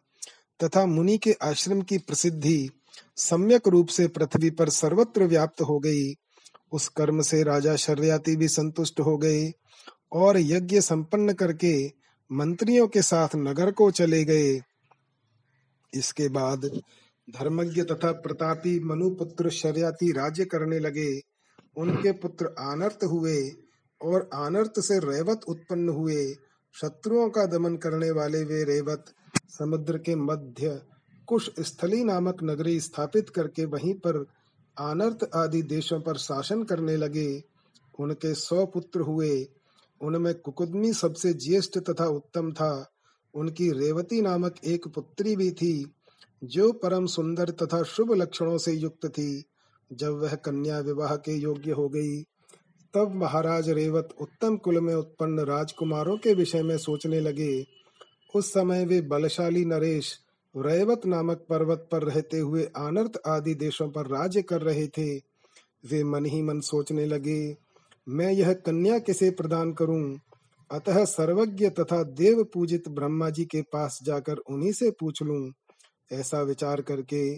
[0.65, 2.71] तथा मुनि के आश्रम की प्रसिद्धि
[3.17, 6.15] सम्यक रूप से पृथ्वी पर सर्वत्र व्याप्त हो गई।
[6.73, 9.53] उस कर्म से राजा शर्याति भी संतुष्ट हो गए।
[10.13, 11.93] और यज्ञ संपन्न करके
[12.33, 14.61] मंत्रियों के साथ नगर को चले गए।
[15.95, 16.65] इसके बाद
[17.31, 21.21] धर्मज्ञ तथा प्रतापी मनुपुत्र शर्याति राज्य करने लगे।
[21.77, 23.51] उनके पुत्र आनर्त हुए
[24.03, 26.35] और आनर्त से रेवत उत्पन्न हुए।
[26.81, 29.05] शत्रुओं का दमन करने वाले वे रेवत
[29.49, 30.83] समुद्र के मध्य
[31.27, 34.27] कुश स्थली नामक नगरी स्थापित करके वहीं पर
[34.81, 37.43] आनर्त आदि देशों पर शासन करने लगे।
[37.99, 39.49] उनके सौ पुत्र हुए।
[40.03, 42.93] उनमें कुकुदमी सबसे ज्येष्ठ तथा उत्तम था।
[43.35, 45.93] उनकी रेवती नामक एक पुत्री भी थी,
[46.45, 49.45] जो परम सुंदर तथा शुभ लक्षणों से युक्त थी।
[49.93, 52.23] जब वह कन्या विवाह के योग्य हो गई,
[52.95, 57.67] तब महाराज रेवत उत्तम कुल में उत्पन्न राजकुमारों के विषय में सोचने लगे।
[58.35, 60.21] उस समय वे बलशाली नरेश,
[60.57, 65.17] रेवत नामक पर्वत पर रहते हुए आनर्त आदि देशों पर राज्य कर रहे थे।
[65.87, 67.66] वे मन ही मन सोचने लगे
[68.09, 70.19] मैं यह कन्या किसे प्रदान करूँ?
[70.71, 75.53] अतः सर्वज्ञ तथा देव पूजित ब्रह्मा जी के पास जाकर उन्हीं से पूछ लूँ।
[76.13, 77.35] ऐसा विचार करके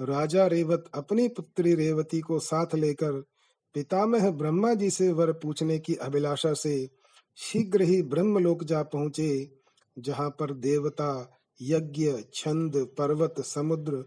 [0.00, 3.12] राजा रेवत अपनी पुत्री रेवती को साथ लेकर
[3.74, 6.88] पितामह ब्रह्मा जी से वर पूछने की अभिलाषा से
[7.36, 9.50] शीघ्र ही ब्रह्मलोक जा पहुँचे,
[9.98, 14.04] जहाँ पर देवता, यज्ञ, छंद, पर्वत, समुद्र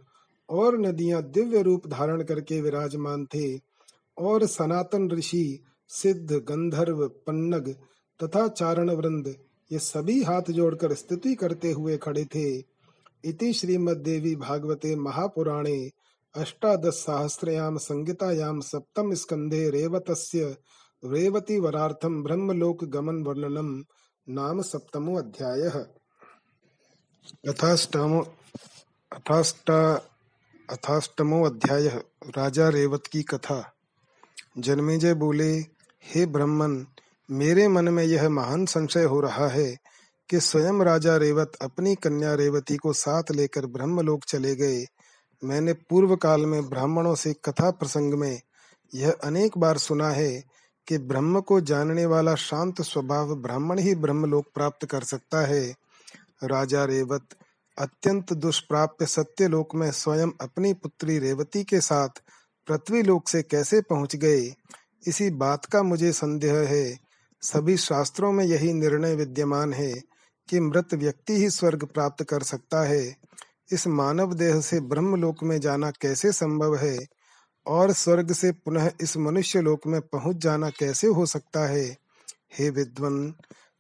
[0.50, 3.58] और नदियाँ दिव्य रूप धारण करके विराजमान थे
[4.18, 7.76] और सनातन ऋषि सिद्ध, गंधर्व, पन्नग
[8.24, 9.36] तथा चारण वृंद
[9.72, 12.64] ये सभी हाथ जोड़कर स्तुति करते हुए खड़े थे।
[13.26, 15.92] इति श्रीमद्देवी भागवते महापुराणे
[16.36, 20.58] अष्टादश सहस्रयाम संगीतायाम सप्तम स्कंधे रेवतस्य
[21.06, 23.84] रेवती वरार्थम ब्रह्मलोक गमन वर्णनम,
[24.30, 25.62] नाम सप्तमो अध्याय।
[27.48, 28.22] अथाष्टमो
[29.12, 29.96] अथाष्टा
[30.70, 31.88] अथाष्टमो अध्याय,
[32.38, 33.74] राजा रेवत की कथा।
[34.58, 35.75] जन्मेजय बोले
[36.06, 36.86] हे ब्रह्मन,
[37.32, 39.78] मेरे मन में यह महान संशय हो रहा है
[40.30, 44.86] कि स्वयं राजा रेवत अपनी कन्या रेवती को साथ लेकर ब्रह्मलोक चले गए।
[45.44, 48.42] मैंने पूर्व काल में ब्राह्मणों से कथा प्रसंग में
[48.96, 50.44] यह अनेक बार सुना है
[50.88, 55.76] कि ब्रह्म को जानने वाला शांत स्वभाव ब्राह्मण ही ब्रह्मलोक प्राप्त कर सकता है।
[56.44, 57.24] राजा रेवत,
[57.78, 62.10] अत्यंत दुष्प्राप्य सत्यलोक में स्वयं अपनी पुत्री रेवती के साथ
[62.68, 64.54] पृथ्वी लोक से कैसे पहुँच गए?
[65.08, 67.00] इसी बात का मुझे संदेह है।
[67.42, 69.94] सभी शास्त्रों में यही निर्णय विद्यमान है
[70.50, 73.16] कि मृत व्यक्ति ही स्वर्ग प्राप्त कर सकता है।
[73.72, 77.00] इस मानव देह से ब्रह्म लोक में जाना कैसे संभव है?
[77.68, 81.98] और स्वर्ग से पुनः इस मनुष्य लोक में पहुँच जाना कैसे हो सकता है?
[82.60, 83.34] हे विद्वन,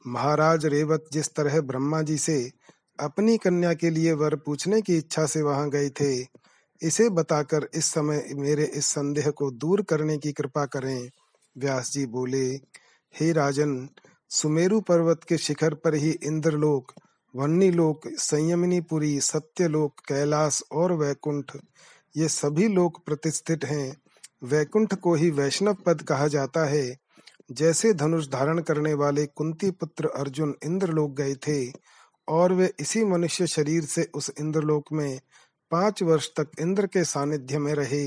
[0.07, 2.51] महाराज रेवत जिस तरह ब्रह्मा जी से
[2.99, 6.44] अपनी कन्या के लिए वर पूछने की इच्छा से वहाँ गए थे
[6.81, 11.09] इसे बताकर इस समय मेरे इस संदेह को दूर करने की कृपा करें।
[11.57, 12.45] व्यास जी बोले,
[13.13, 13.89] हे राजन,
[14.29, 16.91] सुमेरु पर्वत के शिखर पर ही इंद्रलोक
[17.35, 21.51] वन्नीलोक संयमिनीपुरी, सत्यलोक, कैलाश और वैकुंठ,
[22.17, 23.97] ये सभी लोक प्रतिष्ठित हैं।
[24.43, 26.97] वैकुंठ को ही वैष्णव पद कहा जाता है।
[27.51, 31.73] जैसे धनुष धारण करने वाले कुंती पुत्र अर्जुन इंद्रलोक गए थे,
[32.27, 35.19] और वे इसी मनुष्य शरीर से उस इंद्रलोक में
[35.75, 38.05] पाँच वर्ष तक इंद्र के सानिध्य में रहे।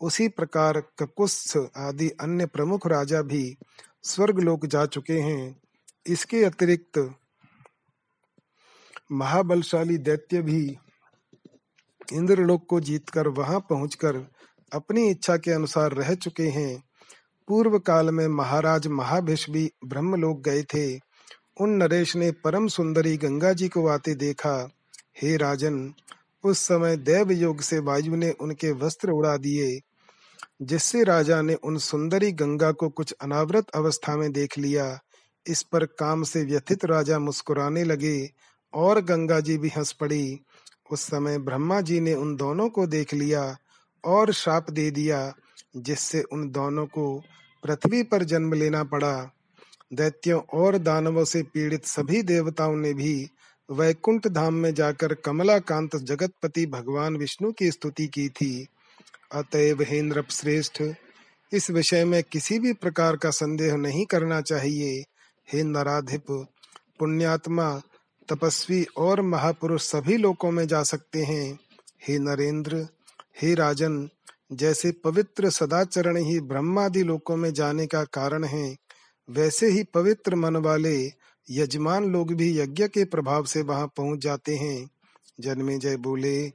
[0.00, 3.56] उसी प्रकार ककुत्स आदि अन्य प्रमुख राजा भी
[4.02, 5.56] स्वर्ग लोक जा चुके हैं।
[6.06, 6.98] इसके अतिरिक्त
[9.12, 10.78] महाबलशाली दैत्य भी
[12.12, 14.16] इंद्रलोक को जीतकर वहाँ पहुंचकर
[14.72, 16.82] अपनी इच्छा के अनुसार रह चुके हैं।
[17.48, 20.98] पूर्व काल में महाराज महाभिष भी ब्रह्मलोक गए थे।
[21.60, 24.70] उन नरेश ने परम सुंदरी गंगा जी को आते देखा।
[25.22, 25.94] हे राजन
[26.44, 29.80] उस समय देव योग से वायु ने उनके वस्त्र उड़ा दिए,
[30.62, 34.98] जिससे राजा ने उन सुंदरी गंगा को कुछ अनावृत अवस्था में देख लिया।
[35.46, 38.30] इस पर काम से व्यथित राजा मुस्कुराने लगे
[38.72, 40.40] और गंगा जी भी हंस पड़ी।
[40.90, 43.56] उस समय ब्रह्मा जी ने उन दोनों को देख लिया
[44.04, 45.32] और श्राप दे दिया,
[45.76, 47.22] जिससे उन दोनों को
[47.64, 49.30] पृथ्वी पर जन्म लेना पड़ा।
[49.92, 53.28] दैत्यों और दानवों से पीड़ित सभी देवताओं ने भी
[53.70, 58.66] वैकुंठ धाम में जाकर कमलाकांत जगतपति भगवान विष्णु की स्तुति की थी।
[59.32, 60.82] अतएव हेन्द्र श्रेष्ठ,
[61.52, 65.04] इस विषय में किसी भी प्रकार का संदेह नहीं करना चाहिए।
[65.52, 66.24] हे नराधिप,
[66.98, 67.80] पुण्यात्मा,
[68.28, 71.58] तपस्वी और महापुरुष सभी लोकों में जा सकते हैं।
[72.08, 72.88] हे नरेंद्र,
[73.42, 74.08] हे राजन,
[74.52, 78.76] जैसे पवित्र सदाचरण ही ब्रह्मादि लोकों में जाने का कारण है,
[79.30, 81.19] वैसे ही पवित्र मन वाले
[81.50, 84.90] यजमान लोग भी यज्ञ के प्रभाव से वहाँ पहुँच जाते हैं।
[85.40, 86.52] जन्मे जय बोले,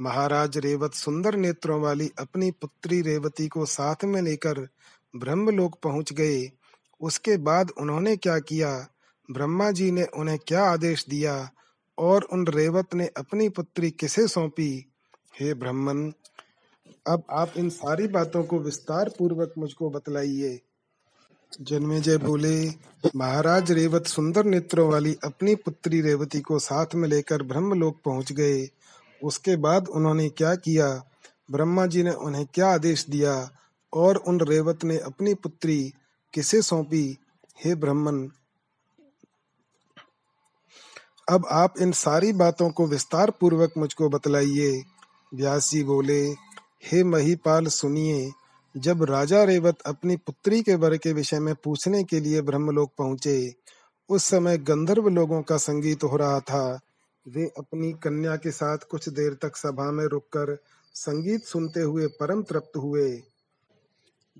[0.00, 4.68] महाराज रेवत सुंदर नेत्रों वाली अपनी पुत्री रेवती को साथ में लेकर
[5.16, 6.50] ब्रह्मलोक पहुँच गए।
[7.00, 8.88] उसके बाद उन्होंने क्या किया?
[9.30, 11.50] ब्रह्मा जी ने उन्हें क्या आदेश दिया?
[11.98, 14.86] और उन रेवत ने अपनी पुत्री किसे सौंपी?
[15.40, 16.12] हे ब्रह्मन,
[17.06, 20.60] अब आप इन सारी बातों को विस्तार पूर्वक मुझको बतलाइए।
[21.52, 22.68] जन्मे जय बोले
[23.16, 28.68] महाराज रेवत सुंदर नेत्रों वाली अपनी पुत्री रेवती को साथ में लेकर ब्रह्मलोक पहुँच गए।
[29.22, 30.88] उसके बाद उन्होंने क्या किया?
[31.50, 33.50] ब्रह्मा जी ने उन्हें क्या आदेश दिया?
[33.92, 35.92] और उन रेवत ने अपनी पुत्री
[36.34, 37.18] किसे सौंपी?
[37.64, 38.30] हे ब्रह्मन,
[41.28, 44.82] अब आप इन सारी बातों को विस्तार पूर्वक मुझको बतलाइए।
[45.34, 46.22] व्यास जी बोले,
[46.84, 48.30] हे महीपाल सुनिए
[48.76, 53.54] जब राजा रेवत अपनी पुत्री के वर के विषय में पूछने के लिए ब्रह्मलोक पहुँचे,
[54.08, 56.80] उस समय गंधर्व लोगों का संगीत हो रहा था।
[57.28, 60.58] वे अपनी कन्या के साथ कुछ देर तक सभा में रुककर
[60.94, 63.22] संगीत सुनते हुए परम तृप्त हुए।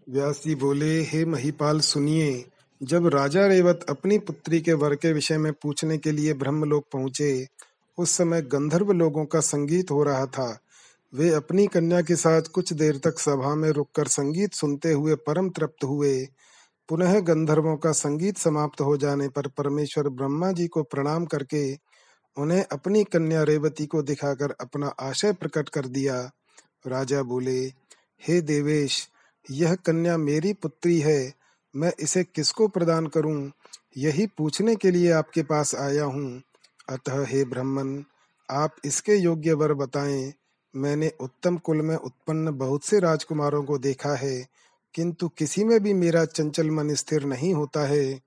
[0.08, 2.44] व्यास जी बोले, हे महीपाल, सुनिए।
[2.82, 7.48] जब राजा रेवत अपनी पुत्री के वर के विषय में पूछने के लिए ब्रह्मलोक पहुँचे,
[7.98, 10.58] उस समय गंधर्व लोगों का संगीत हो रहा था।
[11.16, 15.50] वे अपनी कन्या के साथ कुछ देर तक सभा में रुककर संगीत सुनते हुए परम
[15.50, 16.28] तृप्त हुए।
[16.88, 21.78] पुनः गंधर्वों का संगीत समाप्त हो जाने पर परमेश्वर ब्रह्मा जी को प्रणाम करके
[22.36, 26.30] उन्हें अपनी कन्या रेवती को दिखाकर अपना आशय प्रकट कर दिया।
[26.86, 27.60] राजा बोले,
[28.28, 29.08] हे देवेश,
[29.50, 31.34] यह कन्या मेरी पुत्री है।
[31.76, 33.52] मैं इसे किसको प्रदान करूँ?
[33.96, 36.42] यही पूछने के लिए आपके पास आया हूँ।
[36.88, 38.02] अतः हे ब्राह्मण
[38.50, 40.32] आप इसके योग्य वर बताएँ।
[40.76, 44.46] मैंने उत्तम कुल में उत्पन्न बहुत से राजकुमारों को देखा है,
[44.94, 48.20] किंतु किसी में भी मेरा चंचल मन स्थिर नहीं होता है।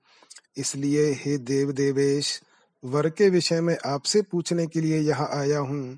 [0.57, 2.41] इसलिए हे देव देवेश,
[2.83, 5.97] वर के विषय में आपसे पूछने के लिए यहाँ आया हूँ।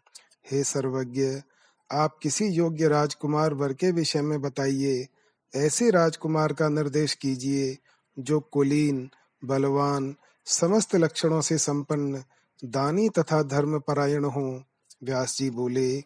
[0.51, 1.41] हे सर्वज्ञ,
[1.89, 5.07] आप किसी योग्य राजकुमार वर के विषय में बताइए।
[5.53, 7.77] ऐसे राजकुमार का निर्देश कीजिए,
[8.17, 9.09] जो कुलीन,
[9.43, 10.15] बलवान,
[10.47, 12.23] समस्त लक्षणों से संपन्न,
[12.63, 14.63] दानी तथा धर्म परायण हो।
[15.03, 16.03] व्यास जी बोले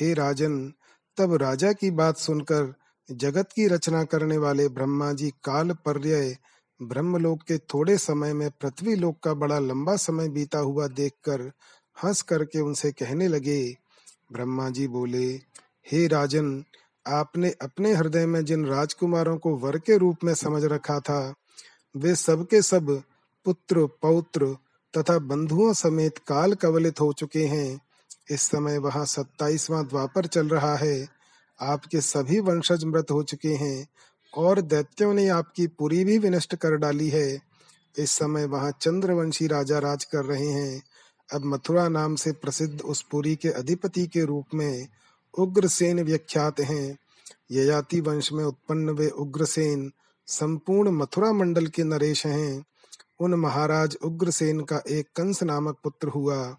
[0.00, 0.72] हे राजन,
[1.16, 2.74] तब राजा की बात सुनकर
[3.10, 6.36] जगत की रचना करने वाले ब्रह्मा जी काल पर्याय
[6.82, 11.52] ब्रह्मलोक के थोड़े समय में पृथ्वी लोक का बड़ा लंबा समय बीता हुआ देखकर
[12.04, 13.76] हंस करके उनसे कहने लगे,
[14.32, 15.26] ब्रह्मा जी बोले,
[15.92, 16.64] हे राजन,
[17.06, 21.34] आपने अपने हृदय में जिन राजकुमारों को वर के रूप में समझ रखा था,
[21.96, 23.02] वे सबके सब
[23.44, 24.56] पुत्र, पौत्र
[24.94, 27.85] तथा बंधुओं समेत काल कवलित हो चुके हैं।
[28.30, 31.08] इस समय वहाँ सत्ताईसवां द्वापर चल रहा है।
[31.60, 33.86] आपके सभी वंशज मृत हो चुके हैं
[34.34, 37.40] और दैत्यों ने आपकी पुरी भी विनष्ट कर डाली है।
[37.98, 40.82] इस समय वहाँ चंद्रवंशी राजा राज कर रहे हैं।
[41.34, 44.88] अब मथुरा नाम से प्रसिद्ध उस पुरी के अधिपति के रूप में
[45.38, 46.98] उग्रसेन व्याख्यात हैं।
[47.50, 49.92] ययाति वंश में उत्पन्न वे उग्रसेन
[50.26, 52.64] संपूर्ण मथुरा मंडल के नरेश हैं।
[53.20, 56.56] उन महाराज उग्रसेन का एक कंस नामक पुत्र हुआ।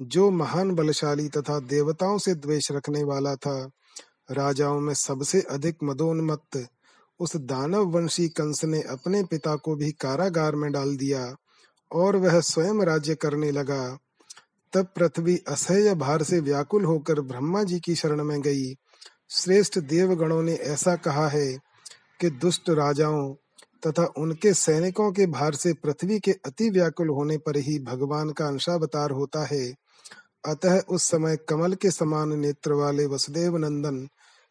[0.00, 3.70] जो महान बलशाली तथा देवताओं से द्वेष रखने वाला था,
[4.30, 6.66] राजाओं में सबसे अधिक मदोन्मत्त
[7.20, 11.36] उस दानव वंशी कंस ने अपने पिता को भी कारागार में डाल दिया
[11.92, 13.98] और वह स्वयं राज्य करने लगा।
[14.72, 18.74] तब पृथ्वी असह्य भार से व्याकुल होकर ब्रह्मा जी की शरण में गई।
[19.30, 21.58] श्रेष्ठ देवगणों ने ऐसा कहा है
[22.20, 23.34] कि दुष्ट राजाओं
[23.86, 28.46] तथा उनके सैनिकों के भार से पृथ्वी के अति व्याकुल होने पर ही भगवान का
[28.46, 29.85] अंशावतार होता है।
[30.46, 34.08] अतः उस समय कमल के समान नेत्र वाले वसुदेव नंदन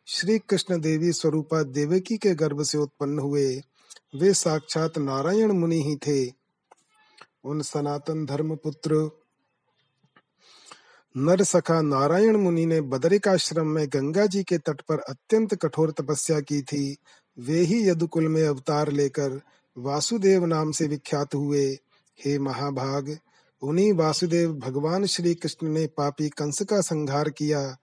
[0.07, 3.61] श्री कृष्ण देवी स्वरूपा देवकी के गर्भ से उत्पन्न हुए।
[4.15, 6.33] वे साक्षात नारायण मुनि ही थे।
[7.43, 9.11] उन सनातन धर्म पुत्र
[11.17, 16.39] नर सखा नारायण मुनि ने बदरिकाश्रम में गंगा जी के तट पर अत्यंत कठोर तपस्या
[16.39, 16.97] की थी।
[17.39, 19.41] वे ही यदुकुल में अवतार लेकर
[19.77, 21.77] वासुदेव नाम से विख्यात हुए।
[22.25, 23.17] हे महाभाग
[23.61, 27.77] उन्हीं वासुदेव भगवान श्री कृष्ण ने पापी कंस का संहार किया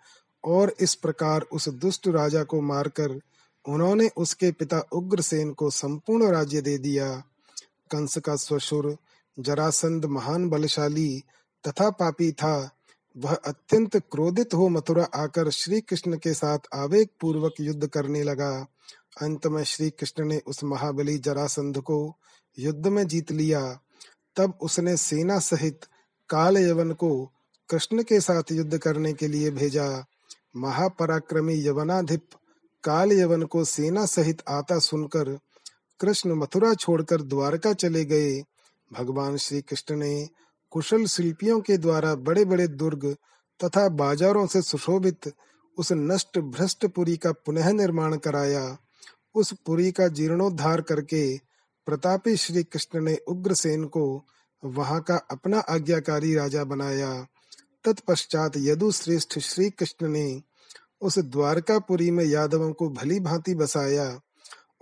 [0.45, 3.21] और इस प्रकार उस दुष्ट राजा को मारकर
[3.69, 7.23] उन्होंने उसके पिता उग्रसेन को संपूर्ण राज्य दे दिया।
[7.91, 8.97] कंस का स्वशुर,
[9.39, 11.23] जरासंध महान बलशाली
[11.69, 12.71] तथा पापी था।
[13.17, 18.67] वह अत्यंत क्रोधित हो मथुरा आकर श्री कृष्ण के साथ आवेग पूर्वक युद्ध करने लगा।
[19.23, 22.17] अंत में श्री कृष्ण ने उस महाबली जरासंध को
[22.59, 23.81] युद्ध में जीत लिया।
[24.37, 25.81] तब उसने सेना सहित
[26.29, 27.33] काल यवन को
[27.69, 30.05] कृष्ण के साथ युद्ध करने के लिए भेजा।
[30.57, 32.29] महापराक्रमी यवनाधिप
[32.85, 35.39] काल यवन को सेना सहित आता सुनकर
[36.01, 38.45] कृष्ण मथुरा छोड़कर द्वारका चले गए।
[38.93, 40.29] भगवान श्री कृष्ण ने
[40.71, 43.17] कुशल शिल्पियों के द्वारा बड़े बड़े दुर्ग
[43.65, 45.33] तथा बाजारों से सुशोभित
[45.79, 48.79] उस नष्ट भ्रष्ट पुरी का पुनः निर्माण कराया।
[49.35, 51.52] उस पुरी का जीर्णोद्धार करके
[51.87, 54.25] प्रतापी श्री कृष्ण ने उग्रसेन को
[54.65, 57.27] वहाँ का अपना आज्ञाकारी राजा बनाया।
[57.85, 60.43] तत्पश्चात यदु श्रेष्ठ श्री कृष्ण ने
[61.01, 64.21] उस द्वारकापुरी में यादवों को भली भांति बसाया।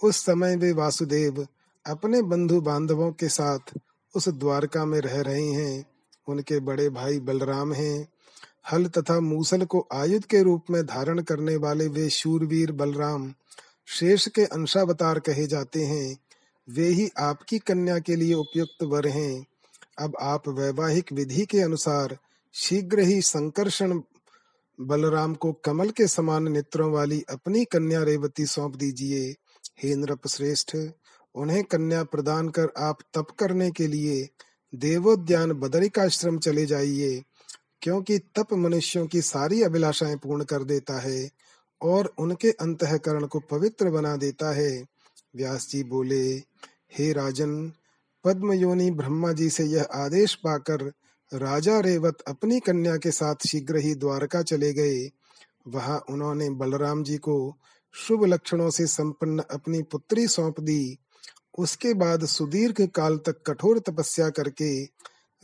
[0.03, 1.47] उस समय वे वासुदेव
[1.87, 3.79] अपने बंधु बांधवों के साथ
[4.15, 5.87] उस द्वारका में रह रहे हैं।
[6.29, 8.09] उनके बड़े भाई बलराम हैं।
[8.73, 13.35] हल तथा मूसल को आयुध के रूप में धारण करने वाले वे शूरवीर बलराम
[13.87, 16.17] शेष के अंशावतार कहे जाते हैं।
[16.71, 19.47] वे ही आपकी कन्या के लिए उपयुक्त वर हैं।
[19.99, 22.19] अब आप वैवाहिक विधि के अनुसार
[22.55, 24.01] शीघ्र ही संकर्षण
[24.81, 29.37] बलराम को कमल के समान नेत्रों वाली अपनी कन्या रेवती सौंप दीजिए।
[29.83, 30.77] हे नृप श्रेष्ठ,
[31.35, 34.29] उन्हें कन्या प्रदान कर आप तप करने के लिए
[34.75, 37.23] देवोद्यान बदरिकाश्रम चले जाइए,
[37.83, 41.31] क्योंकि तप मनुष्यों की सारी अभिलाषाएँ पूर्ण कर देता है
[41.81, 44.85] और उनके अंतकरण को पवित्र बना देता है।
[45.37, 46.50] व्यास जी बोले
[46.99, 47.73] हे राजन
[48.25, 50.93] पद्म योनि ब्रह्मा जी से यह आदेश पाकर
[51.35, 55.11] राजा रेवत अपनी कन्या के साथ शीघ्र ही द्वारका चले गए।
[55.69, 57.57] वहाँ उन्होंने बलराम जी को
[57.93, 60.99] शुभ लक्षणों से संपन्न अपनी पुत्री सौंप दी।
[61.59, 64.85] उसके बाद सुदीर्घ काल तक कठोर तपस्या करके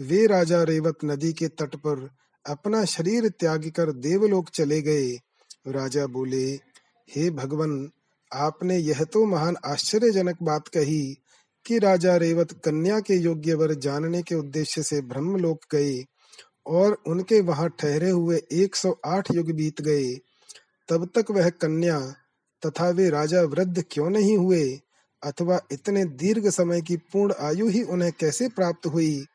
[0.01, 2.11] वे राजा रेवत नदी के तट पर
[2.47, 5.09] अपना शरीर त्याग कर देवलोक चले गए।
[5.69, 6.47] राजा बोले,
[7.09, 7.91] हे भगवान,
[8.33, 11.17] आपने यह तो महान आश्चर्यजनक बात कही।
[11.67, 16.05] कि राजा रेवत कन्या के योग्य वर जानने के उद्देश्य से ब्रह्मलोक गए
[16.67, 20.15] और उनके वहाँ ठहरे हुए 108 युग बीत गए।
[20.89, 22.01] तब तक वह कन्या
[22.67, 24.81] तथा वे राजा वृद्ध क्यों नहीं हुए?
[25.23, 29.27] अथवा इतने दीर्घ समय की पूर्ण आयु ही उन्हें कैसे प्राप्त हुई?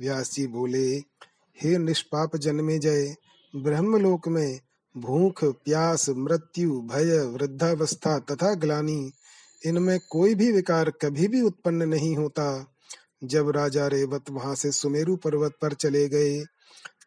[0.00, 0.96] व्यास जी बोले,
[1.62, 3.16] हे निष्पाप जन्मे जय,
[3.56, 4.60] ब्रह्मलोक में
[4.96, 9.12] भूख, प्यास, मृत्यु, भय, वृद्धावस्था तथा ग्लानी
[9.66, 12.74] इनमें कोई भी विकार कभी भी उत्पन्न नहीं होता।
[13.24, 16.44] जब राजा रेवत वहाँ से सुमेरु पर्वत पर चले गए,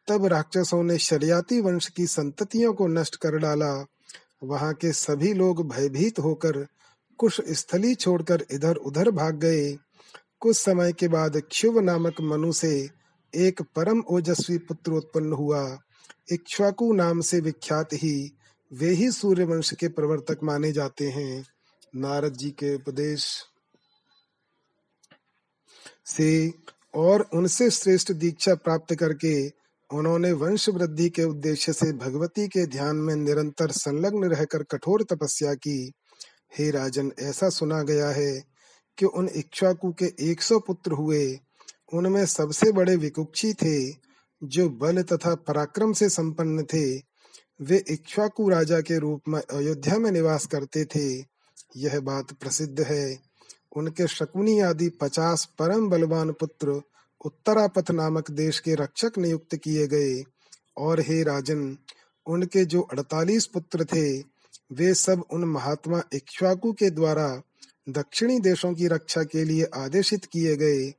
[0.07, 3.85] तब राक्षसों ने शरियाती वंश की संततियों को नष्ट कर डाला।
[4.43, 6.67] वहाँ के सभी लोग भयभीत होकर
[7.17, 9.77] कुछ स्थली छोड़कर इधर उधर भाग गए।
[10.39, 12.89] कुछ समय के बाद क्षुभ नामक मनु से
[13.35, 15.77] एक परम ओजस्वी पुत्र उत्पन्न हुआ।
[16.31, 18.37] इक्ष्वाकु नाम से विख्यात ही,
[18.73, 21.45] वे ही सूर्य वंश के प्रवर्तक माने जाते हैं।
[21.95, 23.43] नारद जी के उपदेश
[26.05, 26.53] से
[26.95, 32.95] और उनसे श्रेष्ठ दीक्षा प्राप्त करके उन्होंने वंश वृद्धि के उद्देश्य से भगवती के ध्यान
[32.95, 35.91] में निरंतर संलग्न रहकर कठोर तपस्या की।
[36.57, 38.43] हे राजन, ऐसा सुना गया है
[38.97, 41.39] कि उन इक्ष्वाकु के 100 पुत्र हुए।
[41.93, 43.91] उनमें सबसे बड़े विकुक्षी थे,
[44.43, 46.97] जो बल तथा पराक्रम से संपन्न थे।
[47.61, 51.34] वे इक्ष्वाकु राजा के रूप में अयोध्या में निवास करते थे।
[51.77, 53.19] यह बात प्रसिद्ध है।
[53.77, 56.81] उनके शकुनी आदि पचास परम बलवान पुत्र
[57.25, 60.23] उत्तरापथ नामक देश के रक्षक नियुक्त किए गए।
[60.77, 61.77] और हे राजन,
[62.25, 64.19] उनके जो अड़तालीस पुत्र थे,
[64.71, 67.41] वे सब उन महात्मा इक्ष्वाकु के द्वारा
[67.89, 70.93] दक्षिणी देशों की रक्षा के लिए आदेशित किए गए।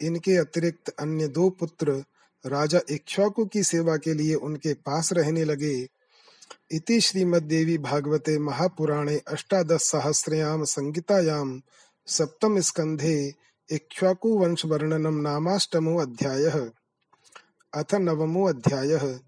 [0.00, 2.04] इनके अतिरिक्त अन्य दो पुत्र
[2.46, 5.88] राजा इक्ष्वाकु की सेवा के लिए उनके पास रहने लगे।
[6.70, 11.62] इति श्रीमद्देवी भागवते महापुराणे अष्टादश सहस्रयाम संगीतायाम
[12.06, 13.34] सप्तम स्कंधे
[13.72, 16.70] इक्ष्वाकु वंश वर्णनम नामाष्टमो अध्याय।
[17.74, 19.20] अथ नवमो अध्याय।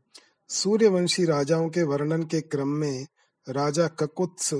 [0.48, 3.06] सूर्यवंशी राजाओं के वर्णन के क्रम में
[3.48, 4.54] राजा ककुत्स,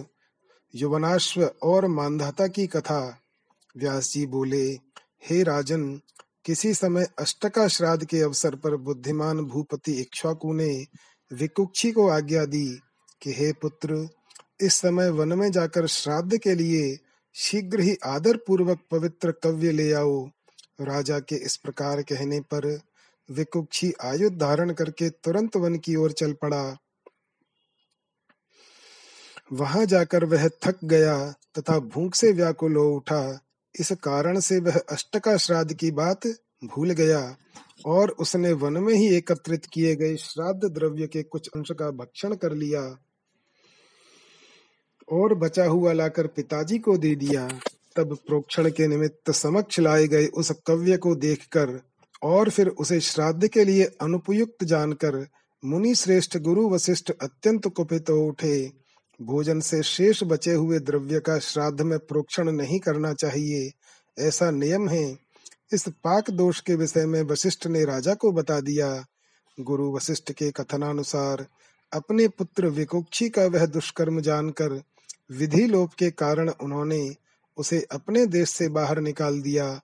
[0.75, 3.19] युवनाश्व और मानधाता की कथा।
[3.77, 4.73] व्यास जी बोले,
[5.29, 6.01] हे राजन,
[6.45, 10.87] किसी समय अष्टका श्राद्ध के अवसर पर बुद्धिमान भूपति इक्ष्वाकु ने
[11.33, 12.81] विकुक्षी को आज्ञा दी
[13.23, 14.09] कि हे पुत्र,
[14.61, 16.99] इस समय वन में जाकर श्राद्ध के लिए
[17.35, 20.27] शीघ्र ही आदर पूर्वक पवित्र कव्य ले आओ।
[20.81, 22.81] राजा के इस प्रकार कहने पर
[23.31, 26.77] विकुक्षी आयुध धारण करके तुरंत वन की ओर चल पड़ा।
[29.53, 33.41] वहाँ जाकर वह थक गया तथा भूख से व्याकुल हो उठा।
[33.81, 36.27] इस कारण से वह अष्टका श्राद्ध की बात
[36.65, 37.37] भूल गया।
[37.79, 42.35] और उसने वन में ही एकत्रित किए गए श्राद्ध द्रव्य के कुछ अंश का भक्षण
[42.35, 42.81] कर लिया
[45.13, 47.49] और बचा हुआ लाकर पिताजी को दे दिया।
[47.97, 51.81] तब प्रोक्षण के निमित्त समक्ष लाए गए उस कव्य को देखकर
[52.23, 55.27] और फिर उसे श्राद्ध के लिए अनुपयुक्त जानकर
[55.65, 58.73] मुनि श्रेष्ठ गुरु वशिष्ठ अत्यंत कुपित हो उठे।
[59.21, 63.71] भोजन से शेष बचे हुए द्रव्य का श्राद्ध में प्रोक्षण नहीं करना चाहिए,
[64.19, 65.24] ऐसा नियम है।
[65.75, 69.05] इस पाक दोष के विषय में वशिष्ठ ने राजा को बता दिया,
[69.61, 71.47] गुरु वशिष्ठ के कथनानुसार,
[71.93, 74.83] अपने पुत्र विकुक्षी का वह दुष्कर्म जानकर
[75.33, 77.17] विधि लोप के कारण उन्होंने
[77.57, 79.81] उसे अपने देश से बाहर निकाल दिया।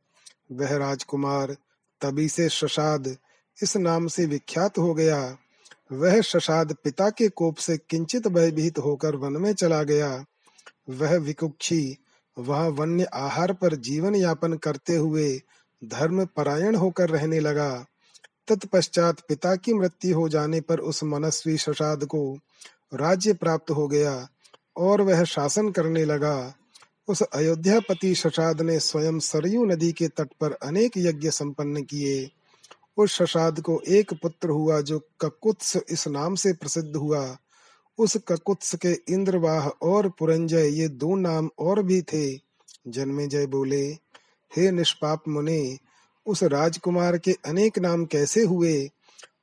[0.53, 1.57] वह राजकुमार
[2.01, 3.17] तभी से शशाद
[3.63, 5.37] इस नाम से विख्यात हो गया।
[5.93, 10.25] वह शशाद पिता के कोप से किंचित भयभीत होकर वन में चला गया।
[10.89, 11.97] वह विकुक्षी
[12.39, 15.41] वह वन्य आहार पर जीवन यापन करते हुए
[15.85, 17.87] धर्म परायण होकर रहने लगा।
[18.49, 22.39] तत्पश्चात पिता की मृत्यु हो जाने पर उस मनस्वी शशाद को
[22.95, 24.29] राज्य प्राप्त हो गया
[24.77, 26.55] और वह शासन करने लगा।
[27.09, 32.31] उस अयोध्यापति शशाद ने स्वयं सरयू नदी के तट पर अनेक यज्ञ संपन्न किए।
[32.97, 37.37] उस शशाद को एक पुत्र हुआ जो ककुत्स इस नाम से प्रसिद्ध हुआ।
[37.99, 42.37] उस ककुत्स के इंद्रवाह और पुरंजय ये दो नाम और भी थे।
[42.89, 44.10] जन्मे जय बोले।
[44.57, 45.79] हे निष्पाप मुने,
[46.27, 48.91] उस राजकुमार के अनेक नाम कैसे हुए?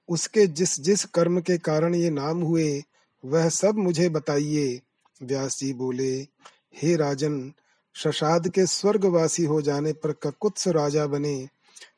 [0.09, 2.83] उसके जिस जिस कर्म के कारण ये नाम हुए,
[3.25, 4.81] वह सब मुझे बताइए।
[5.23, 6.27] व्यास जी बोले,
[6.75, 7.53] हे राजन,
[7.93, 11.49] शशाद के स्वर्गवासी हो जाने पर ककुत्स राजा बने।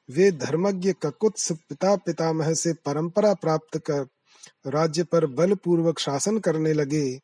[0.10, 4.07] वे धर्मज्ञ ककुत्स पिता पितामह से परंपरा प्राप्त कर
[4.68, 7.20] राज्य पर बलपूर्वक शासन करने लगे।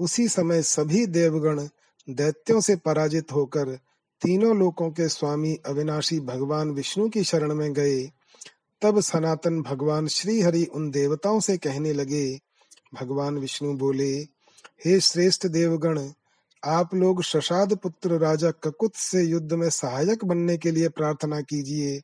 [0.00, 1.68] उसी समय सभी देवगण
[2.10, 3.78] दैत्यों से पराजित होकर
[4.22, 8.10] तीनों लोकों के स्वामी अविनाशी भगवान विष्णु की शरण में गए।
[8.82, 12.40] तब सनातन भगवान श्री हरि उन देवताओं से कहने लगे,
[12.94, 14.14] भगवान विष्णु बोले,
[14.84, 16.08] हे श्रेष्ठ देवगण,
[16.64, 22.02] आप लोग शशाद पुत्र राजा ककुत से युद्ध में सहायक बनने के लिए प्रार्थना कीजिए।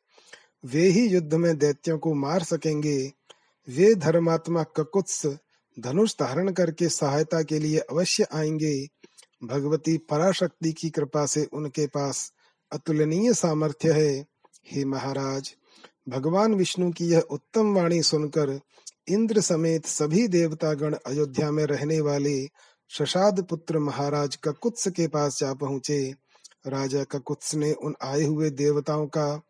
[0.65, 3.13] वे ही युद्ध में दैत्यों को मार सकेंगे।
[3.69, 5.27] वे धर्मात्मा ककुत्स
[5.81, 8.89] धनुष धारण करके सहायता के लिए अवश्य आएँगे।
[9.43, 12.33] भगवती पराशक्ति की कृपा से उनके पास
[12.73, 14.27] अतुलनीय सामर्थ्य है।
[14.67, 15.55] हे महाराज,
[16.09, 18.59] भगवान विष्णु की यह उत्तम वाणी सुनकर
[19.09, 22.49] इंद्र समेत सभी देवतागण अयोध्या में रहने वाले
[22.91, 26.15] शशाद पुत्र महाराज ककुत्स के पास जा पहुँचे।
[26.67, 29.43] राजा ककुत्स ने उन आए हुए देवताओं का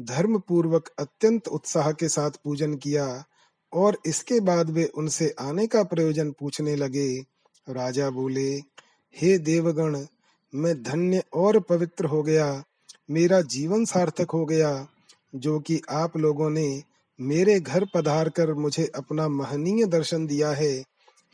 [0.00, 3.24] धर्म पूर्वक अत्यंत उत्साह के साथ पूजन किया
[3.72, 7.08] और इसके बाद वे उनसे आने का प्रयोजन पूछने लगे।
[7.66, 8.50] राजा बोले
[9.16, 10.06] हे देवगण,
[10.54, 12.64] मैं धन्य और पवित्र हो गया।
[13.10, 14.86] मेरा जीवन सार्थक हो गया,
[15.34, 16.82] जो कि आप लोगों ने
[17.20, 20.84] मेरे घर पधार कर मुझे अपना महनीय दर्शन दिया है।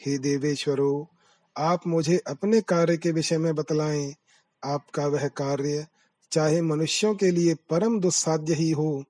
[0.07, 1.09] हे देवेश्वरो,
[1.59, 4.14] आप मुझे अपने कार्य के विषय में बतलाएँ।
[4.64, 5.87] आपका वह कार्य
[6.33, 9.05] चाहे मनुष्यों के लिए परम दुस्साध्य ही हो,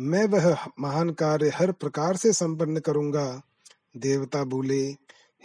[0.00, 3.42] मैं वह महान कार्य हर प्रकार से संपन्न करूँगा।
[3.96, 4.96] देवता बोले,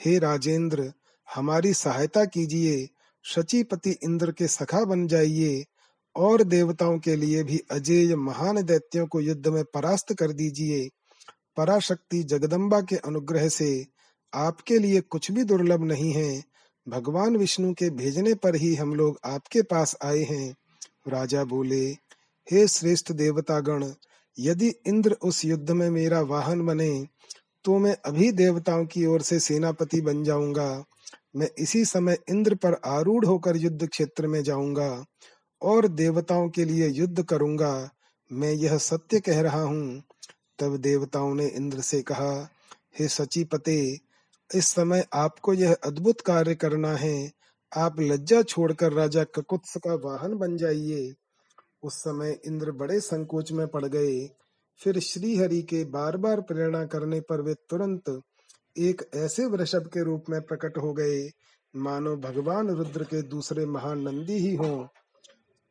[0.06, 0.94] हे राजेंद्र
[1.36, 2.88] हमारी सहायता कीजिए,
[3.26, 5.66] शचीपति इंद्र के सखा बन जाइए
[6.16, 10.90] और देवताओं के लिए भी अजेय महान दैत्यों को युद्ध में परास्त कर दीजिए।
[11.58, 13.86] पराशक्ति जगदम्बा के अनुग्रह से
[14.34, 16.44] आपके लिए कुछ भी दुर्लभ नहीं है।
[16.88, 20.56] भगवान विष्णु के भेजने पर ही हम लोग आपके पास आए हैं।
[21.08, 21.86] राजा बोले,
[22.48, 23.92] हे श्रेष्ठ देवतागण,
[24.40, 27.08] यदि इंद्र उस युद्ध में मेरा वाहन बने
[27.66, 30.86] तो मैं अभी देवताओं की ओर से सेनापति बन जाऊँगा।
[31.36, 35.06] मैं इसी समय इंद्र पर आरूढ़ होकर युद्ध क्षेत्र में जाऊँगा
[35.62, 37.90] और देवताओं के लिए युद्ध करूँगा।
[38.32, 40.04] मैं यह सत्य कह रहा हूँ।
[40.60, 42.50] तब देवताओं ने इंद्र से कहा,
[43.00, 44.00] हे सचिपते,
[44.56, 47.32] इस समय आपको यह अद्भुत कार्य करना है।
[47.78, 51.14] आप लज्जा छोड़कर राजा ककुत्स का वाहन बन जाइए।
[51.84, 54.30] उस समय इंद्र बड़े संकोच में पड़ गए।
[54.78, 58.22] फिर श्री हरि के बार बार प्रेरणा करने पर वे तुरंत
[58.80, 61.30] एक ऐसे वृषभ के रूप में प्रकट हो गए,
[61.74, 64.86] मानो भगवान रुद्र के दूसरे महान नंदी ही हों।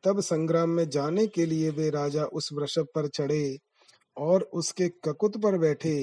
[0.03, 3.57] तब संग्राम में जाने के लिए वे राजा उस वृषभ पर चढ़े
[4.17, 5.95] और उसके ककुत पर बैठे।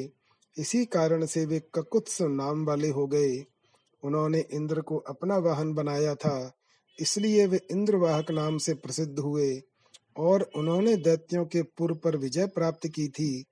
[0.57, 3.45] इसी कारण से वे ककुत्स नाम वाले हो गए।
[4.03, 6.53] उन्होंने इंद्र को अपना वाहन बनाया था,
[6.99, 9.61] इसलिए वे इंद्रवाहक नाम से प्रसिद्ध हुए
[10.17, 13.45] और उन्होंने दैत्यों के पुर पर विजय प्राप्त की थी,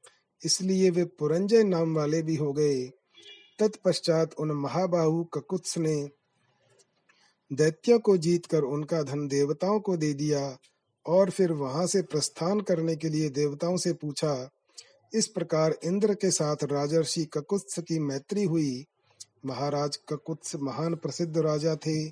[0.43, 2.91] इसलिए वे पुरंजय नाम वाले भी हो गए।
[3.59, 6.11] तत्पश्चात उन महाबाहु ककुत्स ने
[7.53, 10.59] दैत्यों को जीतकर उनका धन देवताओं को दे दिया
[11.07, 14.51] और फिर वहाँ से प्रस्थान करने के लिए देवताओं से पूछा,
[15.15, 18.85] इस प्रकार इंद्र के साथ राजर्षि ककुत्स की मैत्री हुई?
[19.47, 22.09] महाराज ककुत्स महान प्रसिद्ध राजा थे।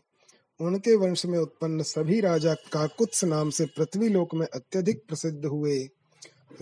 [0.61, 5.79] उनके वंश में उत्पन्न सभी राजा काकुत्स नाम से पृथ्वी लोक में अत्यधिक प्रसिद्ध हुए।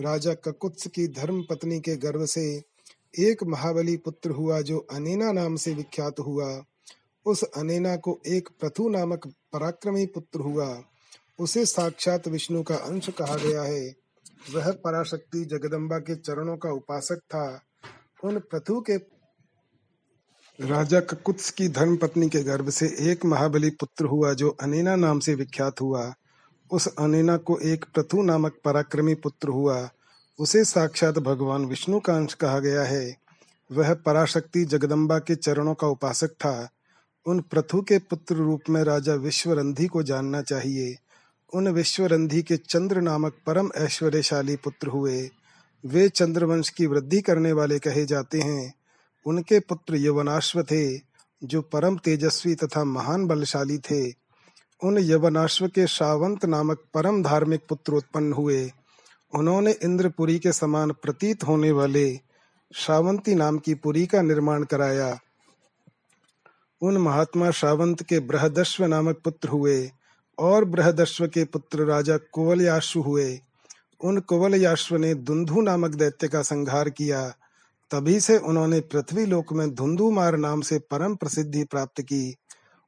[0.01, 2.70] राजा ककुत्स की धर्म पत्नी के गर्भ से
[3.19, 6.63] एक महाबली पुत्र हुआ जो अनेना नाम से विख्यात हुआ।
[7.25, 10.83] उस अनेना को एक प्रथु नामक पराक्रमी पुत्र हुआ।
[11.39, 13.95] उसे साक्षात विष्णु का अंश कहा गया है।
[14.53, 17.61] वह पराशक्ति जगदम्बा के चरणों का उपासक था।
[18.23, 18.95] उन प्रथु के
[20.59, 25.19] राजा ककुत्स की धर्म पत्नी के गर्भ से एक महाबली पुत्र हुआ जो अनेना नाम
[25.19, 26.13] से विख्यात हुआ।
[26.71, 29.89] उस अनेना को एक प्रथु नामक पराक्रमी पुत्र हुआ।
[30.41, 33.15] उसे साक्षात भगवान विष्णु का अंश कहा गया है।
[33.71, 36.69] वह पराशक्ति जगदम्बा के चरणों का उपासक था।
[37.25, 40.95] उन प्रथु के पुत्र रूप में राजा विश्वरंधी को जानना चाहिए।
[41.53, 45.29] उन विश्वरंधी के चंद्र नामक परम ऐश्वर्यशाली पुत्र हुए।
[45.85, 48.73] वे चंद्रवंश की वृद्धि करने वाले कहे जाते हैं।
[49.25, 50.97] उनके पुत्र यवनाश्व थे,
[51.43, 54.09] जो परम तेजस्वी तथा महान बलशाली थे।
[54.83, 58.71] उन यवनाश्व के शावंत नामक परम धार्मिक पुत्र उत्पन्न हुए।
[59.35, 62.19] उन्होंने इंद्रपुरी के समान प्रतीत होने वाले
[62.73, 65.19] शावंती नाम की पुरी का निर्माण कराया।
[66.81, 69.91] उन महात्मा श्रावंत के बृहदश्व नामक पुत्र हुए
[70.39, 73.39] और बृहदश्व के पुत्र राजा कुवलयाश्व हुए।
[74.03, 77.33] उन कुवलयाश्व ने धुंधु नामक दैत्य का संहार किया।
[77.91, 82.35] तभी से उन्होंने पृथ्वी लोक में धुंधुमार नाम से परम प्रसिद्धि प्राप्त की।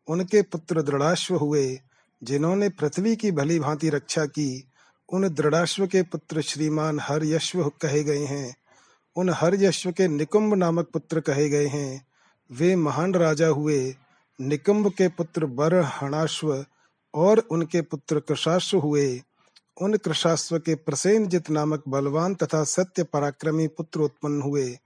[0.07, 1.79] उनके पुत्र दृढ़ाश्व हुए,
[2.23, 4.72] जिन्होंने पृथ्वी की भली भांति रक्षा की।
[5.13, 8.55] उन दृढ़ाश्व के पुत्र श्रीमान हरयश्व कहे गए हैं।
[9.15, 12.07] उन हरयश्व के निकुंभ नामक पुत्र कहे गए हैं।
[12.51, 13.95] वे महान राजा हुए।
[14.41, 16.65] निकम्ब के पुत्र बर हणाश्व
[17.13, 19.21] और उनके पुत्र कृषाश्व हुए।
[19.81, 24.79] उन कृषाश्व के प्रसेनजित नामक बलवान तथा सत्य पराक्रमी पुत्र उत्पन्न हुए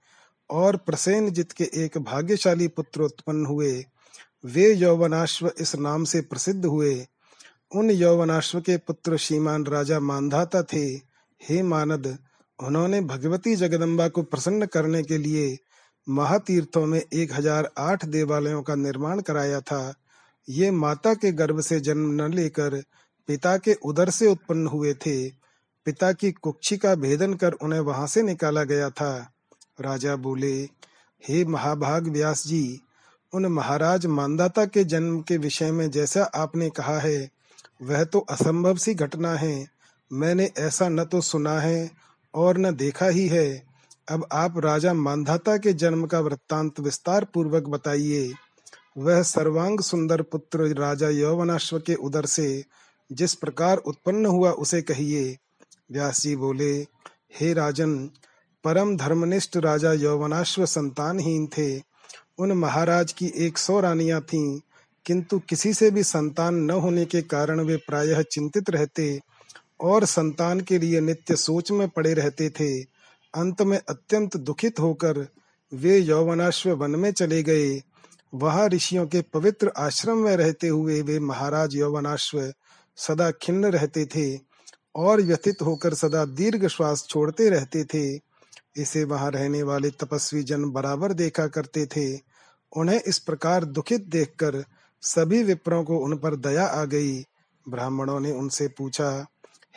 [0.49, 3.85] और प्रसेनजित के एक भाग्यशाली पुत्र उत्पन्न हुए।
[4.45, 7.07] वे यौवनाश्व इस नाम से प्रसिद्ध हुए।
[7.71, 10.85] उन यौवनाश्व के पुत्र श्रीमान राजा मानधाता थे।
[11.41, 12.17] हे मानद,
[12.59, 15.57] उन्होंने भगवती जगदम्बा को प्रसन्न करने के लिए
[16.07, 19.93] महातीर्थों में एक हज़ार आठ देवालयों का निर्माण कराया था।
[20.47, 22.81] ये माता के गर्भ से जन्म न लेकर
[23.29, 25.29] पिता के उदर से उत्पन्न हुए थे।
[25.85, 29.13] पिता की कुक्षी का भेदन कर उन्हें वहाँ से निकाला गया था।
[29.81, 30.53] राजा बोले,
[31.23, 32.79] हे महाभाग व्यास जी,
[33.33, 37.36] उन महाराज मानदाता के जन्म के विषय में जैसा आपने कहा है
[37.81, 39.67] वह तो असंभव सी घटना है।
[40.11, 41.91] मैंने ऐसा न तो सुना है
[42.33, 43.63] और न देखा ही है।
[44.11, 48.33] अब आप राजा मानधाता के जन्म का वृत्तांत विस्तार पूर्वक बताइए।
[48.97, 52.63] वह सर्वांग सुंदर पुत्र राजा यौवनाश्व के उदर से
[53.11, 55.37] जिस प्रकार उत्पन्न हुआ उसे कहिए।
[55.91, 56.73] व्यास जी बोले,
[57.39, 58.09] हे राजन,
[58.63, 61.81] परम धर्मनिष्ठ राजा यौवनाश्व संतानहीन थे।
[62.37, 64.59] उन महाराज की एक सौ रानियाँ थीं।
[65.07, 69.19] किंतु किसी से भी संतान न होने के कारण वे प्रायः चिंतित रहते
[69.81, 72.81] और संतान के लिए नित्य सोच में पड़े रहते थे।
[73.33, 75.27] अंत में अत्यंत दुखित होकर
[75.73, 77.81] वे यौवनाश्व वन में चले गए।
[78.35, 82.53] वहाँ ऋषियों के पवित्र आश्रम में रहते हुए वे महाराज यौवनाश्व
[82.97, 84.39] सदा खिन्न रहते थे
[84.95, 88.19] और व्यथित होकर सदा दीर्घ श्वास छोड़ते रहते थे।
[88.81, 92.19] इसे वहाँ रहने वाले तपस्वी जन बराबर देखा करते थे।
[92.75, 94.63] उन्हें इस प्रकार दुखित देखकर
[95.01, 97.25] सभी विप्रों को उन पर दया आ गई।
[97.69, 99.27] ब्राह्मणों ने उनसे पूछा,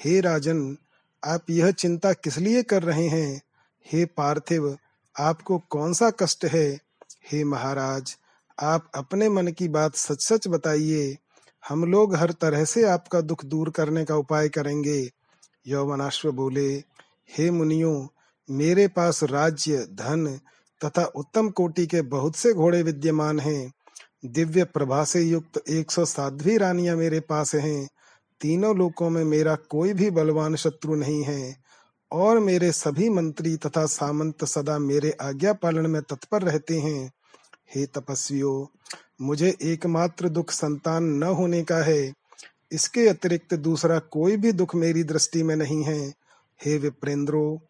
[0.04, 0.76] हे राजन,
[1.24, 3.42] आप यह चिंता किस लिए कर रहे हैं?
[3.92, 4.78] हे पार्थिव,
[5.18, 6.80] आपको कौन सा कष्ट है?
[7.32, 8.16] हे महाराज,
[8.60, 11.18] आप अपने मन की बात सच सच बताइए।
[11.68, 15.10] हम लोग हर तरह से आपका दुख दूर करने का उपाय करेंगे।
[15.66, 16.76] यौवनाश्व बोले,
[17.38, 18.06] हे मुनियों,
[18.50, 20.40] मेरे पास राज्य, धन
[20.84, 23.72] तथा उत्तम कोटि के बहुत से घोड़े विद्यमान हैं।
[24.24, 27.88] दिव्य प्रभा से युक्त एक सौ साध्वी रानियाँ मेरे पास हैं।
[28.40, 31.56] तीनों लोकों में मेरा कोई भी बलवान शत्रु नहीं है।
[32.12, 37.12] और मेरे सभी मंत्री तथा सामंत सदा मेरे आज्ञा पालन में तत्पर रहते हैं।
[37.74, 38.78] हे तपस्वियों,
[39.20, 42.12] मुझे एकमात्र दुख संतान न होने का है।
[42.72, 46.08] इसके अतिरिक्त दूसरा कोई भी दुख मेरी दृष्टि में नहीं है।
[46.64, 47.60] हे विप्रेंद्रो,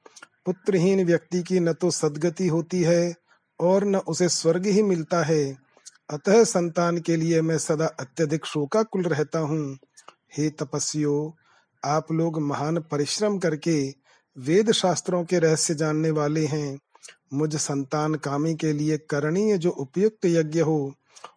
[0.47, 3.15] पुत्रहीन व्यक्ति की न तो सदगति होती है
[3.61, 5.70] और न उसे स्वर्ग ही मिलता है।
[6.11, 9.79] अतः संतान के लिए मैं सदा अत्यधिक शोकाकुल रहता हूँ।
[10.39, 11.31] हे तपस्वियों,
[11.85, 13.95] आप लोग महान परिश्रम करके
[14.37, 16.79] वेद शास्त्रों के रहस्य जानने वाले हैं।
[17.35, 20.95] मुझ संतान कामी के लिए करणीय जो उपयुक्त यज्ञ हो,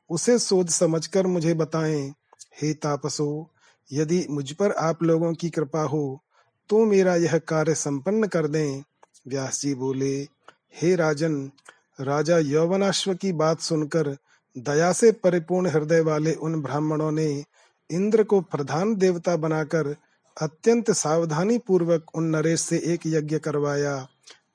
[0.09, 2.13] उसे सोच समझकर मुझे बताएँ।
[2.61, 3.49] हे तापसो,
[3.91, 6.19] यदि मुझ पर आप लोगों की कृपा हो
[6.69, 8.83] तो मेरा यह कार्य संपन्न कर दें।
[9.27, 10.27] व्यास जी बोले,
[10.75, 11.51] हे राजन,
[12.01, 14.17] राजा यौवनाश्व की बात सुनकर
[14.57, 17.45] दया से परिपूर्ण हृदय वाले उन ब्राह्मणों ने
[17.89, 19.95] इंद्र को प्रधान देवता बनाकर
[20.41, 24.07] अत्यंत सावधानी पूर्वक उन नरेश से एक यज्ञ करवाया।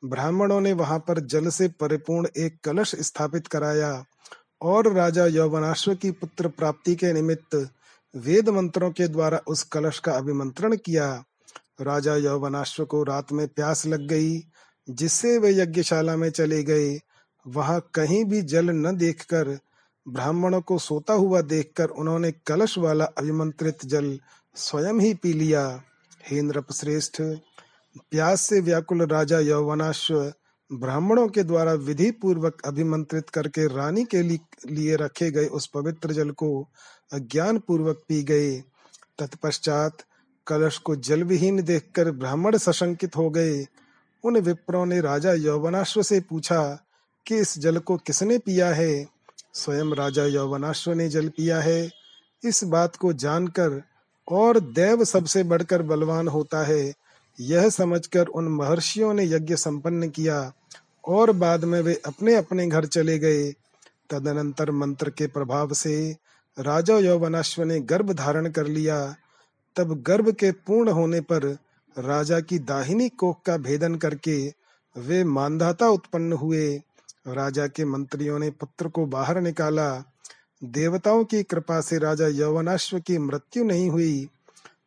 [0.05, 4.05] ब्राह्मणों ने वहाँ पर जल से परिपूर्ण एक कलश स्थापित कराया
[4.62, 7.70] और राजा यौवनाश्व की पुत्र प्राप्ति के निमित्त
[8.16, 11.24] वेद मंत्रों के द्वारा उस कलश का अभिमंत्रण किया।
[11.80, 14.42] राजा यौवनाश्व को रात में प्यास लग गई,
[14.90, 17.01] जिससे वे यज्ञशाला में चले गए।
[17.46, 19.59] वहाँ कहीं भी जल न देखकर
[20.09, 24.18] ब्राह्मणों को सोता हुआ देखकर उन्होंने कलश वाला अभिमंत्रित जल
[24.56, 25.82] स्वयं ही पी लिया।
[26.30, 27.22] हेन्द्र श्रेष्ठ
[28.11, 30.32] प्यास से व्याकुल राजा यौवनाश्व
[30.72, 36.30] ब्राह्मणों के द्वारा विधि पूर्वक अभिमंत्रित करके रानी के लिए रखे गए उस पवित्र जल
[36.30, 36.68] को
[37.12, 38.56] अज्ञान पूर्वक पी गए।
[39.18, 39.98] तत्पश्चात
[40.46, 43.66] कलश को जल विहीन देखकर ब्राह्मण सशंकित हो गए।
[44.24, 46.86] उन विप्रों ने राजा यौवनाश्व से पूछा
[47.26, 49.18] कि इस जल को किसने पिया है?
[49.59, 51.90] स्वयं राजा यौवनाश्व ने जल पिया है।
[52.44, 53.82] इस बात को जानकर
[54.28, 56.94] और देव सबसे बढ़कर बलवान होता है।
[57.40, 60.52] यह समझकर उन महर्षियों ने यज्ञ संपन्न किया
[61.09, 63.52] और बाद में वे अपने अपने घर चले गए।
[64.11, 66.16] तदनंतर मंत्र के प्रभाव से
[66.59, 69.16] राजा यौवनाश्व ने गर्भ धारण कर लिया।
[69.76, 71.46] तब गर्भ के पूर्ण होने पर
[71.96, 74.52] राजा की दाहिनी कोख का भेदन करके
[74.96, 76.80] वे मानधाता उत्पन्न हुए।
[77.29, 79.91] राजा के मंत्रियों ने पुत्र को बाहर निकाला।
[80.64, 84.29] देवताओं की कृपा से राजा यवनाश्व की मृत्यु नहीं हुई।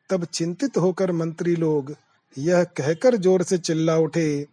[0.09, 1.95] तब चिंतित होकर मंत्री लोग
[2.37, 4.47] यह कहकर ज़ोर से चिल्ला उठे,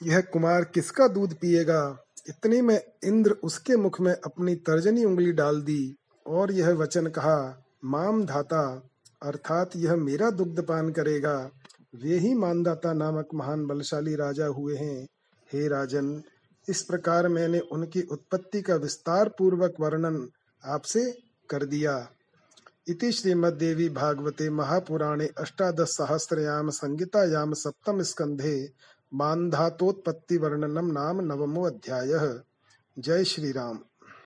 [0.00, 1.98] यह कुमार किसका दूध पिएगा?
[2.28, 5.94] इतने में इंद्र उसके मुख में अपनी तर्जनी उंगली डाल दी
[6.26, 8.90] और यह वचन कहा, माम धाता,
[9.22, 11.50] अर्थात यह मेरा दुग्ध पान करेगा।
[11.94, 15.06] वे ही मानदाता नामक महान बलशाली राजा हुए हैं।
[15.52, 16.22] हे राजन,
[16.68, 20.28] इस प्रकार मैंने उनकी उत्पत्ति का विस्तार पूर्वक वर्णन
[20.64, 21.10] आपसे
[21.50, 22.08] कर दिया।
[22.88, 28.72] इति श्रीमद्देवी भागवते महापुराणे अष्टादश सहस्रयाम संगीतायाम सप्तम स्कंधे
[29.12, 32.40] मानधातोत्पत्ति वर्णनम नाम नवमो अध्याय।
[32.96, 33.78] जय श्री राम